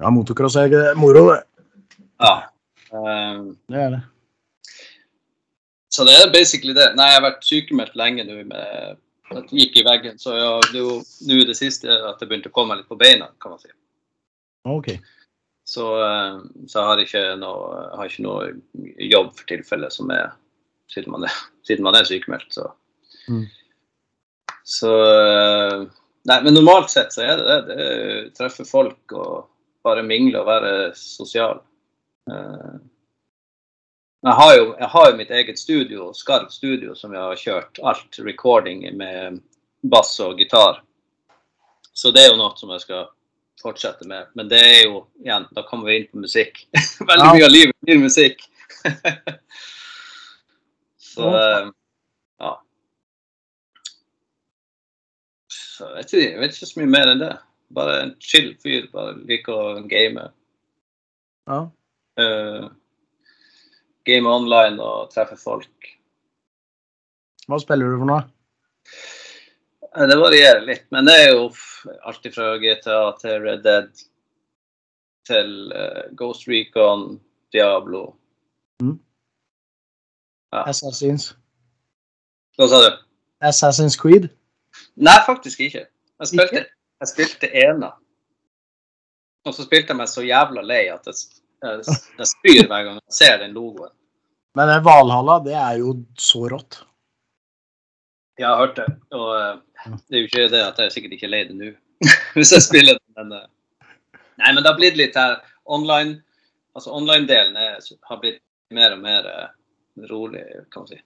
[0.00, 1.42] Ja, motocross er moro, det.
[2.22, 2.32] Ja.
[2.94, 4.00] Um, Det er det.
[5.94, 6.88] Så det er basically det.
[6.98, 8.96] Nei, jeg har vært sykemeldt lenge nå med
[9.30, 10.16] at det gikk i veggen.
[10.18, 10.96] Så ja, det er jo
[11.28, 13.70] nå det siste at det begynte å komme litt på beina, kan man si.
[14.66, 14.90] OK.
[15.64, 18.50] Så, eh, så jeg har ikke noe, har ikke noe
[19.06, 20.32] jobb for tilfellet som er
[20.92, 22.50] siden man er, siden man er sykemeldt.
[22.58, 22.66] Så.
[23.28, 23.44] Mm.
[24.68, 25.84] så eh,
[26.24, 27.56] Nei, men normalt sett så er det det.
[27.68, 29.50] det er treffe folk og
[29.84, 31.58] bare mingle og være sosial.
[32.32, 32.76] Eh,
[34.24, 37.78] Jeg har, jo, jeg har jo mitt eget studio, Skarv studio, som jeg har kjørt
[37.84, 39.40] alt recording med
[39.84, 40.78] bass og gitar.
[41.92, 43.02] Så det er jo noe som jeg skal
[43.60, 44.30] fortsette med.
[44.34, 46.62] Men det er jo, igjen, da kommer vi inn på musikk.
[47.10, 47.34] Veldig Ja.
[47.36, 48.46] mye av livet blir musikk.
[50.98, 51.58] så Ja.
[51.60, 51.68] eh.
[55.54, 57.32] Så jeg vet, ikke, jeg vet ikke så mye mer enn det.
[57.74, 58.88] Bare en chill fyr.
[58.92, 60.28] Bare liker å game.
[61.50, 61.60] Ja.
[62.18, 62.68] eh,
[64.08, 65.90] game online og treffe folk.
[67.48, 68.24] Hva spiller du for noe?
[69.94, 71.46] Det varierer litt, men det er jo
[72.08, 74.04] alt fra GTA til Red Dead
[75.28, 77.20] til eh, Ghost Recon,
[77.54, 78.16] Diablo.
[80.54, 80.64] Ja.
[80.70, 81.32] Assassins.
[82.58, 82.90] Hva sa du?
[83.44, 84.28] Assassin's Creed?
[84.94, 85.86] Nei, faktisk ikke.
[86.20, 86.66] Jeg spilte, Ikke?
[87.02, 87.92] jeg spilte ena.
[89.44, 92.98] Og så spilte jeg meg så jævla lei at jeg, jeg, jeg spyr hver gang
[92.98, 93.92] jeg ser den logoen.
[94.54, 96.84] Men Valhalla, det er jo så rått.
[98.38, 101.26] Jeg har hørt det, og eh, det er jo ikke det at jeg sikkert ikke
[101.28, 101.72] er lei det nå,
[102.34, 103.10] hvis jeg spiller den.
[103.18, 103.50] men eh,
[104.42, 105.36] Nei, men det har blitt litt her
[105.70, 106.16] online
[106.74, 108.40] Altså online-delen har blitt
[108.74, 109.50] mer og mer eh,
[110.10, 110.40] rolig,
[110.74, 110.96] kan man si.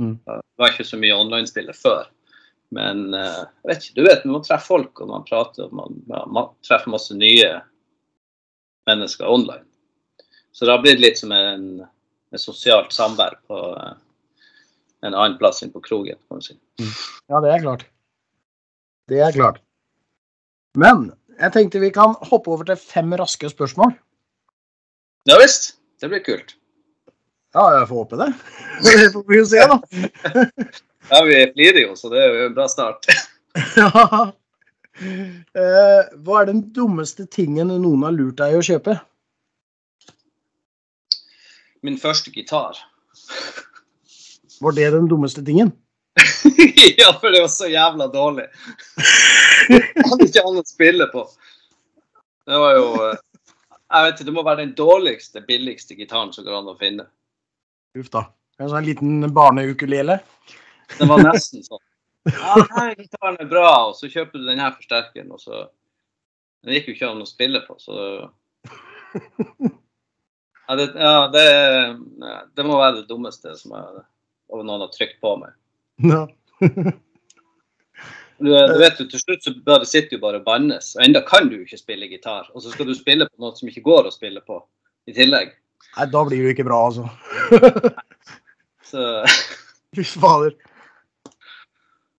[0.00, 0.14] Mm.
[0.24, 2.06] Det var ikke så mye online-spillet før.
[2.72, 6.48] Men jeg vet ikke, du vet, man treffer folk, og man prater, og man, man
[6.64, 7.50] treffer masse nye
[8.88, 9.68] mennesker online.
[10.52, 11.66] Så det har blitt litt som en,
[12.32, 13.94] en sosialt samvær på eh,
[15.02, 16.56] en annen plass enn på krogen, kan man si.
[17.32, 17.84] Ja, det er klart.
[19.10, 19.62] Det er klart.
[20.78, 21.10] Men
[21.40, 23.94] jeg tenkte vi kan hoppe over til fem raske spørsmål.
[25.28, 25.76] Ja visst.
[26.02, 26.56] Det blir kult.
[27.54, 28.30] Ja, jeg får håpe det.
[28.82, 29.78] Det får vi jo se, da.
[31.10, 33.10] Ja, vi flirer jo, så det er jo en bra start.
[33.76, 34.30] Ja.
[35.02, 38.94] Eh, hva er den dummeste tingen noen har lurt deg å kjøpe?
[41.82, 42.78] Min første gitar.
[44.60, 45.72] Var det den dummeste tingen?
[46.98, 48.44] ja, for det var så jævla dårlig.
[49.68, 51.24] Jeg hadde ikke annet å spille på.
[52.46, 53.18] Det var jo eh,
[53.64, 57.08] Jeg vet ikke, det må være den dårligste, billigste gitaren som går an å finne.
[57.98, 58.26] Uff da.
[58.60, 60.20] En sånn liten barneukulele?
[60.92, 61.82] Det var nesten sånn.
[62.30, 65.64] Ja, denne gitaren er bra, og så kjøper du denne forsterkeren, og så
[66.62, 67.96] Den gikk jo ikke an å spille på, så
[70.72, 71.46] Ja, det, ja, det,
[72.56, 74.04] det må være det dummeste som jeg,
[74.56, 75.52] noen har trykt på meg.
[76.00, 76.22] Ja.
[78.42, 81.20] Du, du vet jo, Til slutt så bare sitter du bare og bannes, og enda
[81.28, 82.48] kan du ikke spille gitar.
[82.56, 84.56] Og så skal du spille på noe som ikke går å spille på
[85.06, 85.52] i tillegg.
[85.98, 87.04] Nei, da blir det ikke bra, altså.
[88.88, 89.04] Så
[89.94, 90.56] Fy fader.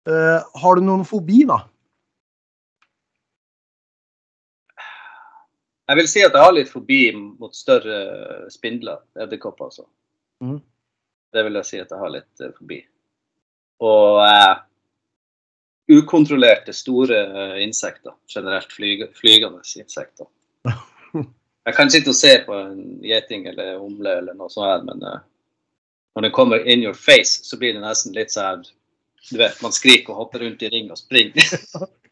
[0.05, 1.63] Uh, har du noen fobi, da?
[5.87, 9.87] Jeg vil si at jeg har litt fobi mot større spindler, edderkopper altså.
[10.43, 10.59] Mm.
[11.33, 12.79] Det vil jeg si at jeg har litt uh, fobi.
[13.83, 14.55] Og uh,
[15.91, 18.15] ukontrollerte store uh, insekter.
[18.31, 20.29] Generelt flyg, flygende insekter.
[21.63, 25.03] Jeg kan sitte og se på en gjeting eller humle eller noe sånt, her, men
[25.07, 25.21] eh,
[26.15, 28.65] når den kommer in your face, så blir det nesten litt sånn
[29.29, 31.47] Du vet, man skriker og hopper rundt i ring og springer.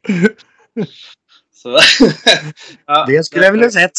[1.62, 1.70] så
[2.90, 3.98] ja, Det skulle jeg ville sett.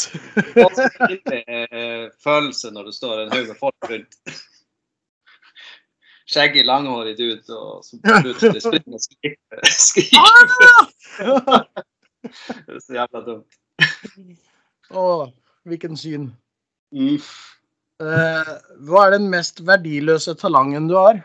[2.27, 4.13] Følelse når det står en haug med folk rundt.
[6.33, 9.59] Skjeggig, langhårig dude og så plutselig springer og skriker.
[9.69, 11.67] skriker.
[12.23, 13.51] Det er så jævla dumt.
[14.97, 15.05] Å,
[15.69, 16.25] hvilken syn.
[16.95, 17.19] Mm.
[18.03, 18.53] Uh,
[18.89, 21.17] hva er den mest verdiløse talangen du har?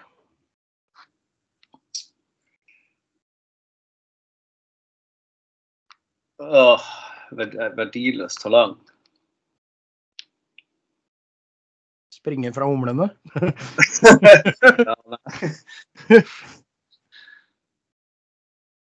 [6.39, 6.83] Åh,
[7.31, 8.75] verd- verdiløst talang.
[12.13, 13.09] Springe fra humlene?
[14.87, 16.21] Ja, nei.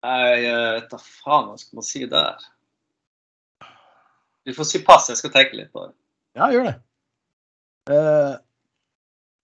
[0.06, 0.42] Jeg
[0.76, 2.44] vet da faen hva skal man si der.
[4.46, 5.94] Du får si pass, jeg skal tenke litt på det.
[6.38, 6.74] Ja, gjør det.
[7.96, 8.34] Eh,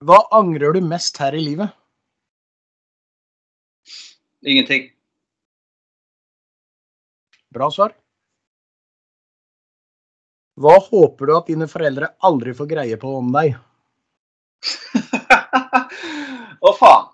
[0.07, 1.73] hva angrer du mest her i livet?
[4.47, 4.91] Ingenting.
[7.55, 7.97] Bra svar.
[10.61, 13.55] Hva håper du at dine foreldre aldri får greie på om deg?
[16.63, 17.07] Å, faen.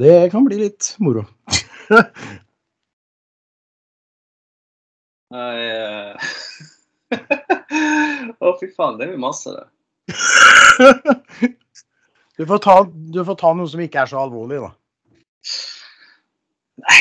[0.00, 1.22] Det kan bli litt moro.
[5.32, 6.14] Nei, eh,
[8.40, 8.98] Å, fy faen.
[8.98, 9.66] Det jo masse, det.
[12.40, 14.70] Du får, ta, du får ta noe som ikke er så alvorlig, da.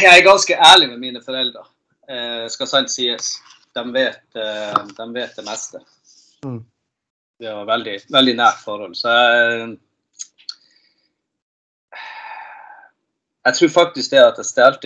[0.01, 1.63] Jeg er ganske ærlig med mine foreldre,
[2.11, 3.25] eh, skal sant sies.
[3.73, 5.79] De vet, eh, de vet det meste.
[6.45, 6.65] Mm.
[7.39, 8.95] Vi har veldig, veldig nært forhold.
[8.99, 9.77] Så jeg,
[13.47, 14.79] jeg tror faktisk det at jeg stjal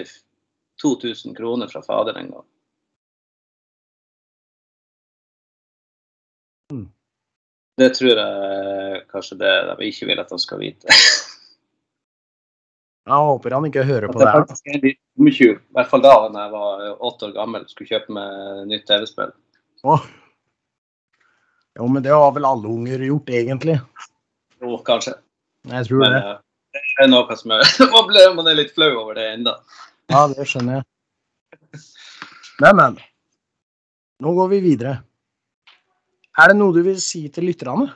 [0.82, 2.48] 2000 kroner fra fader en gang.
[6.74, 6.88] Mm.
[7.78, 10.88] Det tror jeg kanskje det de ikke vil at de skal vite.
[13.06, 14.46] Jeg håper han ikke hører på det her.
[14.50, 15.02] Det er en liten.
[15.26, 18.88] I hvert fall da da jeg var åtte år gammel og skulle kjøpe meg nytt
[18.90, 19.34] TV-spill.
[19.86, 20.08] Åh.
[21.76, 23.76] Jo, men det har vel alle unger gjort, egentlig.
[24.64, 25.14] Jo, kanskje.
[25.70, 26.22] Jeg tror Men det.
[26.24, 26.40] eh,
[26.76, 27.64] det er noe som er,
[28.40, 29.54] man er litt flau over det ennå.
[30.10, 31.84] Ja, det skjønner jeg.
[32.64, 32.98] Men, men.
[34.24, 34.98] Nå går vi videre.
[36.40, 37.90] Er det noe du vil si til lytterne?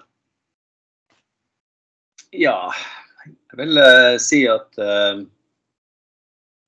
[2.35, 2.69] Ja,
[3.49, 5.21] jeg vil uh, si at uh,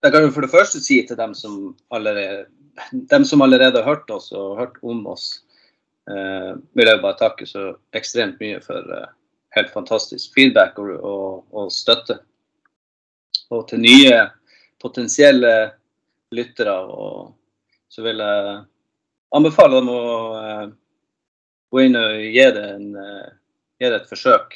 [0.01, 2.47] Jeg kan jo for det første si til dem som allerede,
[2.91, 5.43] dem som allerede har hørt oss og hørt om oss,
[6.09, 8.87] uh, vil jeg bare takke så ekstremt mye for
[9.53, 12.17] helt fantastisk feedback og, og, og støtte.
[13.53, 14.23] Og til nye
[14.81, 15.53] potensielle
[16.33, 17.35] lyttere og
[17.91, 18.57] så vil jeg
[19.35, 20.01] anbefale dem å
[21.69, 22.87] gå inn og gi det, en,
[23.77, 24.55] gi det et forsøk.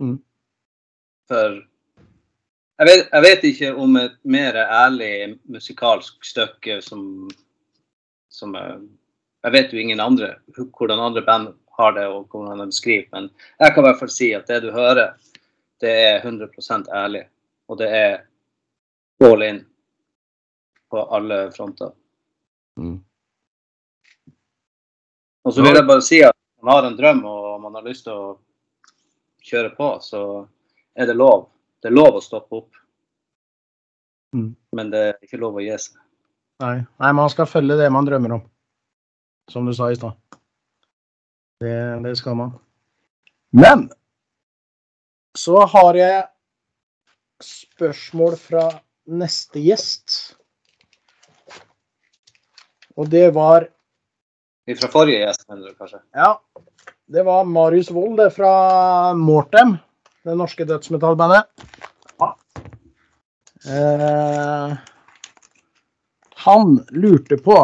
[0.00, 0.16] Mm.
[1.28, 1.58] For
[2.78, 7.02] jeg vet, jeg vet ikke om et mer ærlig musikalsk stykke som,
[8.30, 11.48] som jeg, vet jo ingen andre hvordan andre band
[11.78, 14.62] har det og hvordan de skriver, men jeg kan i hvert fall si at det
[14.64, 15.14] du hører,
[15.82, 17.22] det er 100% ærlig.
[17.68, 18.16] Og det er
[19.22, 19.60] all in
[20.90, 21.92] på alle fronter.
[22.76, 22.98] Mm.
[25.44, 28.06] Og så vil jeg bare si at man har en drøm og man har lyst
[28.08, 28.36] til å
[29.44, 30.22] kjøre på, så
[30.98, 31.48] er det lov.
[31.82, 32.78] Det er lov å stoppe opp.
[34.36, 34.50] Mm.
[34.76, 35.98] Men det er ikke lov å gi seg.
[36.62, 36.78] Nei.
[36.98, 38.42] Nei, man skal følge det man drømmer om.
[39.48, 40.18] Som du sa i stad.
[41.62, 42.56] Det, det skal man.
[43.54, 43.86] Men
[45.38, 46.26] så har jeg
[47.44, 48.66] spørsmål fra
[49.08, 50.18] neste gjest.
[52.98, 53.70] Og det var
[54.68, 56.02] Fra forrige gjest, mener du kanskje?
[56.12, 56.34] Ja,
[57.08, 59.78] det var Marius Wold fra Mortem,
[60.28, 61.48] det norske dødsmetallbandet.
[63.68, 64.76] Eh,
[66.44, 67.56] han lurte på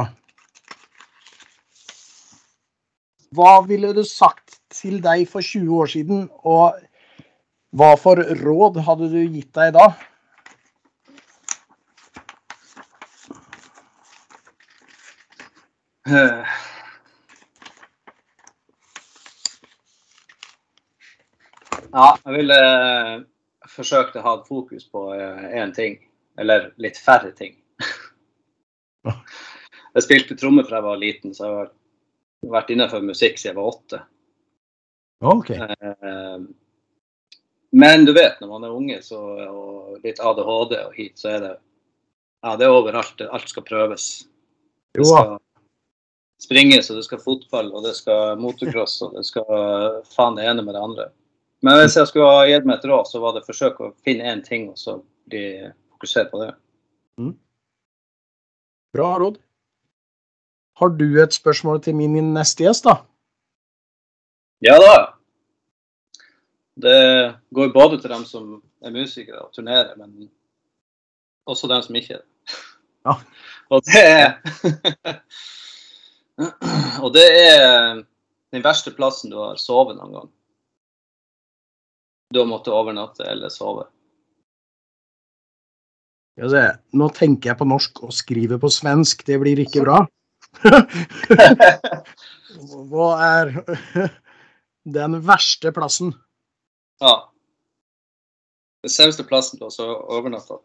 [3.35, 6.77] Hva ville du sagt til deg for 20 år siden, og
[7.75, 9.89] hva for råd hadde du gitt deg da?
[16.07, 16.55] Eh.
[21.95, 23.23] Ja, jeg ville eh,
[23.71, 26.01] forsøkt å ha fokus på én ting.
[26.39, 27.55] Eller litt færre ting.
[29.95, 33.59] Jeg spilte trommer fra jeg var liten, så jeg har vært innenfor musikk siden jeg
[33.61, 34.01] var åtte.
[35.23, 35.51] OK.
[35.55, 36.41] Eh,
[37.71, 41.39] Men du vet, når man er unge så, og litt ADHD og hit, så er
[41.45, 43.23] det ja, det er overalt.
[43.23, 44.09] Alt skal prøves.
[44.99, 45.37] Det skal
[46.43, 50.67] springes, og det skal fotball, og det skal motocross, og det skal faen det ene
[50.67, 51.07] med det andre.
[51.65, 54.29] Men hvis jeg skulle ha gitt meg et råd, så var det forsøk å finne
[54.29, 54.99] én ting, og så
[55.33, 55.47] bli
[55.95, 56.51] fokusert på det.
[58.95, 59.41] Bra råd.
[60.79, 63.01] Har du et spørsmål til min neste gjest, da?
[64.63, 64.95] Ja da.
[66.77, 67.01] Det
[67.55, 70.31] går både til dem som er musikere og turnerer, men
[71.47, 72.31] også dem som ikke er det.
[73.05, 73.19] Ja.
[73.75, 74.27] Og det er
[77.05, 78.03] Og det er
[78.53, 80.34] den verste plassen du har sovet noen gang.
[82.35, 83.85] Du har måttet overnatte eller sove.
[86.35, 89.23] Nå tenker jeg på norsk og skriver på svensk.
[89.23, 90.01] Det blir ikke bra.
[92.91, 93.53] Hva er
[94.99, 96.11] den verste plassen?
[96.99, 97.15] Ja.
[98.83, 100.59] Den selveste plassen har så overnatta.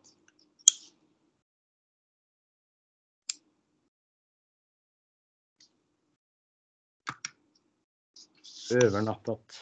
[8.73, 9.61] Overnattat.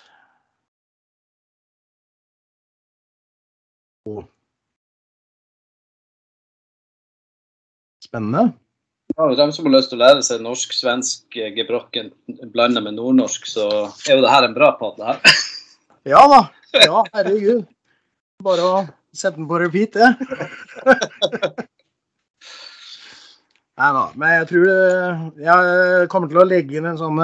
[8.03, 8.51] Spennende.
[9.15, 12.07] Ja, De som har lyst til å lære seg norsk-svensk eh, gebrokken
[12.53, 13.65] blanda med nordnorsk, så
[14.07, 15.17] er jo det her en bra pate her.
[16.07, 16.41] Ja da.
[16.71, 17.65] Ja, herregud.
[18.45, 18.75] Bare å
[19.11, 20.07] sette den på repeat, det.
[23.81, 24.05] Nei da.
[24.15, 24.67] Men jeg tror
[25.43, 27.19] jeg kommer til å legge inn en sånn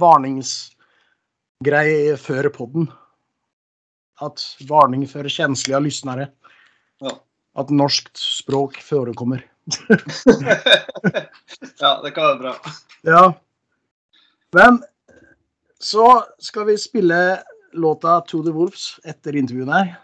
[0.00, 2.88] varningsgreie før podden.
[4.22, 6.28] At varning for kjenslige lysnere.
[7.02, 7.16] Ja.
[7.58, 9.42] At norskt språk forekommer.
[11.82, 12.54] ja, det kan være bra.
[13.02, 13.32] Ja.
[14.52, 14.82] Men
[15.82, 17.42] så skal vi spille
[17.72, 19.94] låta 'To the Wolves' etter intervjuet her.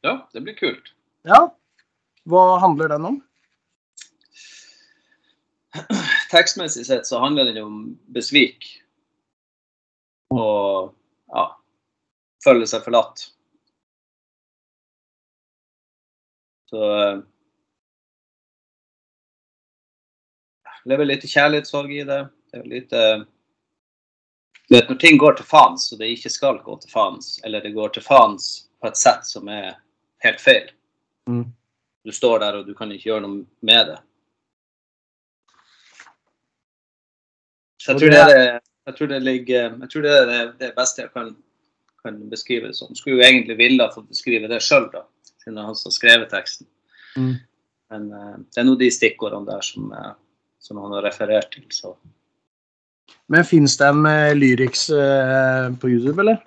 [0.00, 0.94] Ja, det blir kult.
[1.22, 1.54] Ja.
[2.24, 3.22] Hva handler den om?
[6.30, 8.82] Tekstmessig sett så handler den om besvik.
[10.30, 10.94] Og
[11.28, 11.59] ja
[12.44, 13.26] føle seg forlatt.
[16.70, 17.18] Så eh,
[20.84, 22.20] Det er vel litt kjærlighetssorg i det.
[22.50, 23.22] Det er vel litt eh,
[24.70, 27.60] du vet, Når ting går til faens, og det ikke skal gå til faens, eller
[27.64, 28.46] det går til faens
[28.80, 29.74] på et sett som er
[30.24, 30.70] helt feil
[31.28, 31.44] Mm.
[32.02, 33.98] Du står der, og du kan ikke gjøre noe med det.
[37.78, 41.02] Så jeg tror det er- jeg tror det ligger Jeg tror det er det beste
[41.02, 41.36] jeg kan,
[42.02, 42.94] kan beskrive det som.
[42.96, 44.88] Skulle jo egentlig ville ha fått beskrive det sjøl,
[45.40, 46.68] siden det er han som har skrevet teksten.
[47.16, 47.34] Mm.
[47.90, 50.14] Men uh, det er nå de stikkordene der som, uh,
[50.62, 51.94] som han har referert til, så
[53.30, 54.86] Men fins det en uh, lyrics
[55.80, 56.38] på YouTube, eller?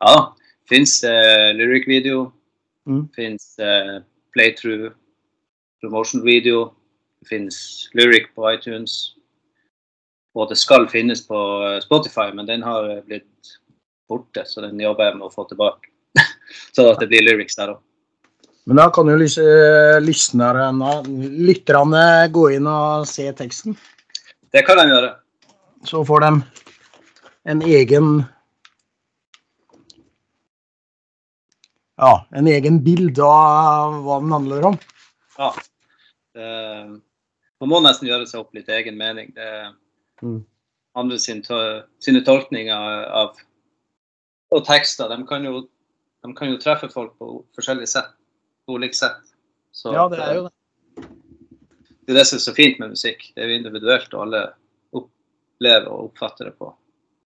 [0.00, 0.32] ja.
[0.70, 2.30] Fins uh, lyric-video.
[2.86, 3.08] Mm.
[3.14, 3.56] Fins
[4.32, 4.92] playthrough,
[5.82, 6.70] promotion-video.
[7.26, 9.16] Fins lyric på iTunes.
[10.34, 11.40] Og det skal finnes på
[11.82, 13.58] Spotify, men den har blitt
[14.10, 15.88] borte, så den jobber jeg med å få tilbake.
[16.74, 17.80] så at det blir lyrics der òg.
[18.68, 20.90] Men da kan jo lytterne lysnerne,
[21.48, 22.02] lytterne
[22.34, 23.78] gå inn og se teksten.
[24.52, 25.14] Det kan de gjøre.
[25.88, 26.30] Så får de
[27.54, 28.12] en egen
[32.00, 34.76] Ja, en egen bilde av hva den handler om.
[35.36, 35.50] Ja.
[36.32, 36.46] Det,
[37.60, 39.34] man må nesten gjøre seg opp litt egen mening.
[39.36, 39.50] Det
[40.22, 40.44] Mm.
[40.94, 41.42] andre sin,
[41.98, 43.36] sine tolkninger av
[44.50, 45.10] og tekster.
[45.10, 45.64] De kan, jo,
[46.24, 48.12] de kan jo treffe folk på forskjellige sett.
[48.66, 49.20] På ulike sett.
[49.72, 51.06] Så Ja, det er jo det.
[52.06, 53.30] det er det som er så fint med musikk.
[53.34, 54.42] Det er jo individuelt, og alle
[54.96, 56.72] opplever og oppfatter det på,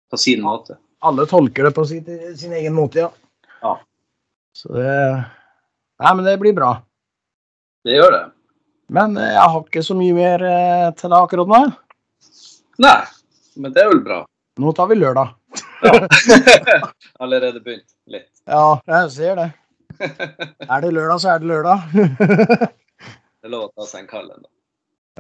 [0.10, 0.80] på sin måte.
[1.04, 2.08] Alle tolker det på sin,
[2.38, 3.12] sin egen måte, ja.
[3.62, 3.76] Ja.
[4.56, 4.96] Så det
[6.00, 6.78] Nei, men det blir bra.
[7.84, 8.26] Det gjør det.
[8.96, 11.60] Men eh, jeg har ikke så mye mer eh, til deg akkurat nå.
[12.80, 13.00] Nei,
[13.60, 14.20] men det er vel bra.
[14.64, 15.34] Nå tar vi lørdag.
[15.84, 15.94] Ja.
[17.24, 18.30] Allerede begynt litt.
[18.48, 19.50] Ja, jeg ser det.
[20.70, 21.88] Er det lørdag, så er det lørdag.
[23.40, 24.44] Det er lov å ta seg en kald en.
[24.44, 24.50] da.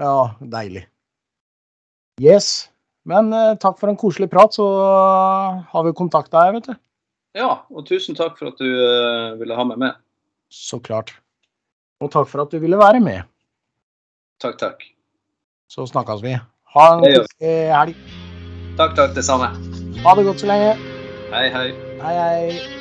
[0.03, 0.15] ja,
[0.57, 0.81] deilig.
[2.19, 2.67] Yes.
[3.07, 4.65] Men eh, takk for en koselig prat, så
[5.71, 6.75] har vi kontakt deg, vet du.
[7.39, 9.95] Ja, og tusen takk for at du eh, ville ha meg med.
[10.51, 11.15] Så klart.
[12.03, 13.23] Og takk for at du ville være med.
[14.43, 14.83] Takk, takk.
[15.71, 16.35] Så snakkes vi.
[16.75, 18.07] Ha en koselig helg.
[18.79, 19.68] Takk, takk, det samme.
[20.05, 20.75] Ha det godt så lenge.
[21.33, 21.73] Hei, hei.
[22.01, 22.78] Hei, hei.